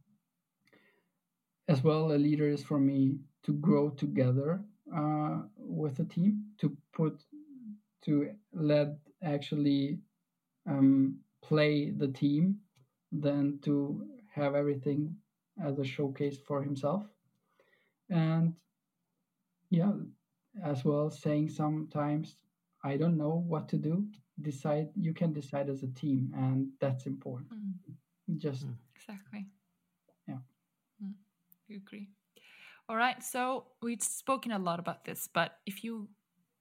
[1.68, 4.62] as well, a leader is for me to grow together
[4.96, 7.24] uh, with a team, to put,
[8.04, 10.00] to let actually
[10.68, 12.60] um, play the team,
[13.12, 15.16] than to have everything
[15.64, 17.06] as a showcase for himself.
[18.10, 18.56] And
[19.70, 19.94] yeah,
[20.64, 22.36] as well, saying sometimes,
[22.84, 24.08] I don't know what to do.
[24.42, 27.50] Decide, you can decide as a team, and that's important.
[27.52, 28.66] Mm, Just,
[28.96, 29.48] exactly.
[31.72, 32.10] Mm, agree.
[32.90, 33.22] All right.
[33.24, 36.10] So we've spoken a lot about this, but if you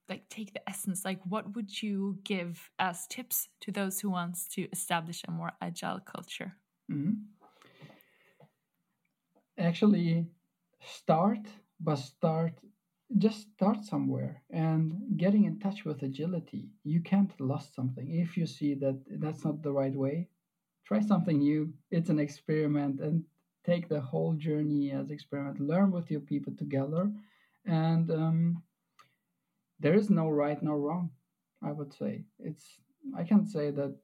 [0.08, 4.48] like take the essence, like what would you give as tips to those who wants
[4.48, 6.56] to establish a more agile culture?
[6.88, 7.36] mhm.
[9.58, 10.26] actually
[10.80, 11.46] start,
[11.80, 12.52] but start,
[13.18, 16.68] just start somewhere and getting in touch with agility.
[16.84, 18.10] You can't lost something.
[18.10, 20.28] If you see that that's not the right way,
[20.86, 21.72] try something new.
[21.90, 23.24] It's an experiment and
[23.66, 25.60] take the whole journey as experiment.
[25.60, 27.10] Learn with your people together,
[27.66, 28.62] and um,
[29.80, 31.10] there is no right nor wrong.
[31.62, 32.80] I would say it's.
[33.16, 33.94] I can say that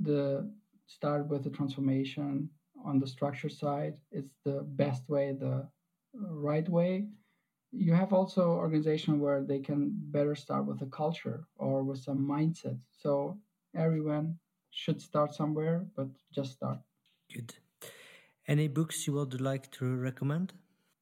[0.00, 0.50] the
[0.86, 2.48] start with the transformation
[2.84, 5.68] on the structure side it's the best way the
[6.14, 7.06] right way
[7.72, 12.18] you have also organization where they can better start with a culture or with some
[12.18, 13.38] mindset so
[13.76, 14.36] everyone
[14.70, 16.78] should start somewhere but just start
[17.32, 17.54] Good.
[18.46, 20.52] Any books you would like to recommend?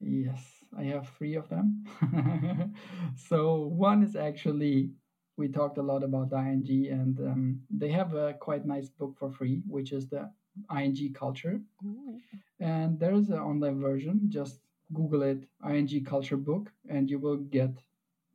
[0.01, 0.43] Yes,
[0.76, 1.84] I have three of them.
[3.16, 4.91] so one is actually
[5.39, 9.30] we talked a lot about ING, and um, they have a quite nice book for
[9.30, 10.28] free, which is the
[10.76, 11.61] ING culture.
[11.86, 12.18] Ooh.
[12.59, 14.22] And there is an online version.
[14.28, 14.59] Just
[14.93, 17.70] Google it, ING culture book, and you will get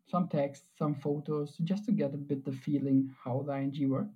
[0.07, 4.07] some text, some photos, just to get a bit the feeling how the ING work.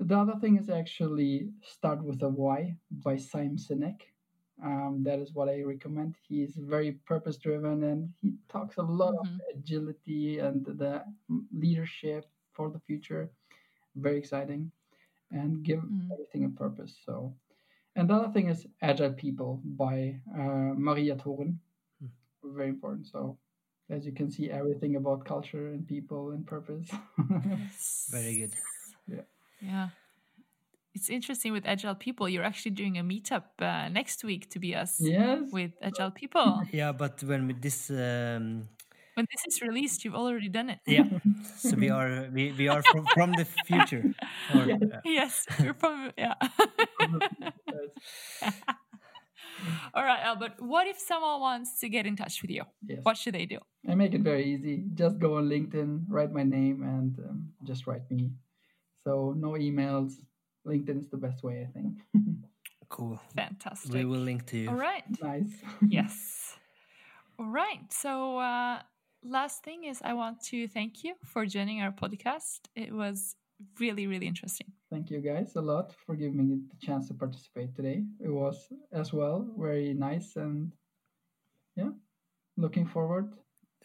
[0.00, 4.00] The other thing is actually Start with a Why by Simon Sinek.
[4.64, 6.16] Um, that is what I recommend.
[6.26, 9.20] He is very purpose driven and he talks a lot Mhm.
[9.20, 11.04] of agility and the
[11.52, 13.30] leadership for the future.
[13.94, 14.72] Very exciting
[15.30, 16.10] and give Mm.
[16.12, 16.96] everything a purpose.
[17.04, 17.34] So,
[17.96, 21.58] and the other thing is Agile People by uh, Maria Thoren.
[22.42, 23.06] Very important.
[23.06, 23.38] So,
[23.90, 26.88] as you can see, everything about culture and people and purpose.
[28.10, 28.54] Very good.
[29.06, 29.24] Yeah.
[30.94, 32.28] It's interesting with agile people.
[32.28, 35.50] You're actually doing a meetup uh, next week Tobias yes.
[35.52, 36.62] with agile people.
[36.72, 38.68] Yeah, but when we- this, um,
[39.14, 40.80] when this is released, you've already done it.
[40.86, 41.04] yeah,
[41.56, 44.04] so we are we, we are from, from the future.
[44.54, 46.34] Or, uh, Yes, we're from yeah.
[49.94, 50.54] All right, Albert.
[50.58, 52.64] What if someone wants to get in touch with you?
[52.86, 53.00] Yes.
[53.02, 53.58] What should they do?
[53.88, 54.84] I make it very easy.
[54.94, 58.30] Just go on LinkedIn, write my name, and um, just write me.
[59.04, 60.14] So no emails.
[60.66, 61.98] LinkedIn is the best way, I think.
[62.88, 63.18] cool.
[63.34, 63.92] Fantastic.
[63.92, 64.68] We will link to you.
[64.68, 65.04] All right.
[65.22, 65.52] nice.
[65.88, 66.56] yes.
[67.38, 67.80] All right.
[67.90, 68.80] So, uh,
[69.22, 72.60] last thing is, I want to thank you for joining our podcast.
[72.74, 73.36] It was
[73.78, 74.66] really, really interesting.
[74.90, 78.04] Thank you guys a lot for giving me the chance to participate today.
[78.18, 80.72] It was as well very nice and
[81.76, 81.90] yeah,
[82.56, 83.32] looking forward.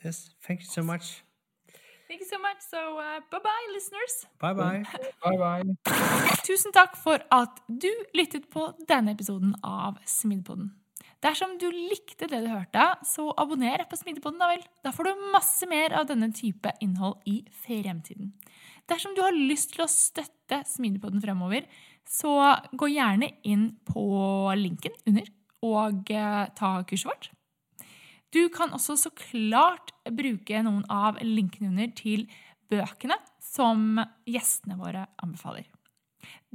[0.04, 1.24] Yes, thank you so much.
[2.08, 2.62] Thank you so much.
[2.62, 4.26] So, uh, bye bye, listeners.
[4.40, 4.84] Bye bye.
[5.24, 6.36] Bye bye.
[6.46, 10.74] Tusen takk for at du lyttet på denne episoden av Smidepoden.
[11.26, 14.62] Dersom du likte det du hørte, så abonner på Smidepoden, da vel.
[14.86, 18.36] Da får du masse mer av denne type innhold i fremtiden.
[18.86, 21.66] Dersom du har lyst til å støtte Smidepoden fremover,
[22.06, 22.36] så
[22.78, 24.06] gå gjerne inn på
[24.60, 25.32] linken under
[25.66, 27.32] og eh, ta kurset vårt.
[28.36, 32.26] Du kan også så klart bruke noen av linkene under til
[32.72, 35.70] bøkene som gjestene våre anbefaler.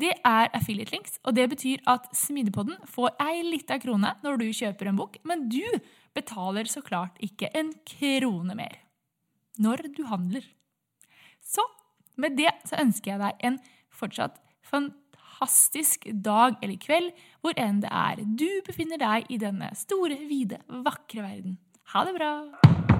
[0.00, 4.46] Det er affiliate links, og det betyr at Smidepodden får ei lita krone når du
[4.56, 5.64] kjøper en bok, men du
[6.16, 8.80] betaler så klart ikke en krone mer
[9.60, 10.44] når du handler.
[11.40, 11.64] Så
[12.20, 13.58] med det så ønsker jeg deg en
[13.92, 14.36] fortsatt
[14.68, 17.10] fantastisk dag eller kveld,
[17.40, 21.58] hvor enn det er du befinner deg i denne store, vide, vakre verden.
[21.92, 22.99] Ha det bra!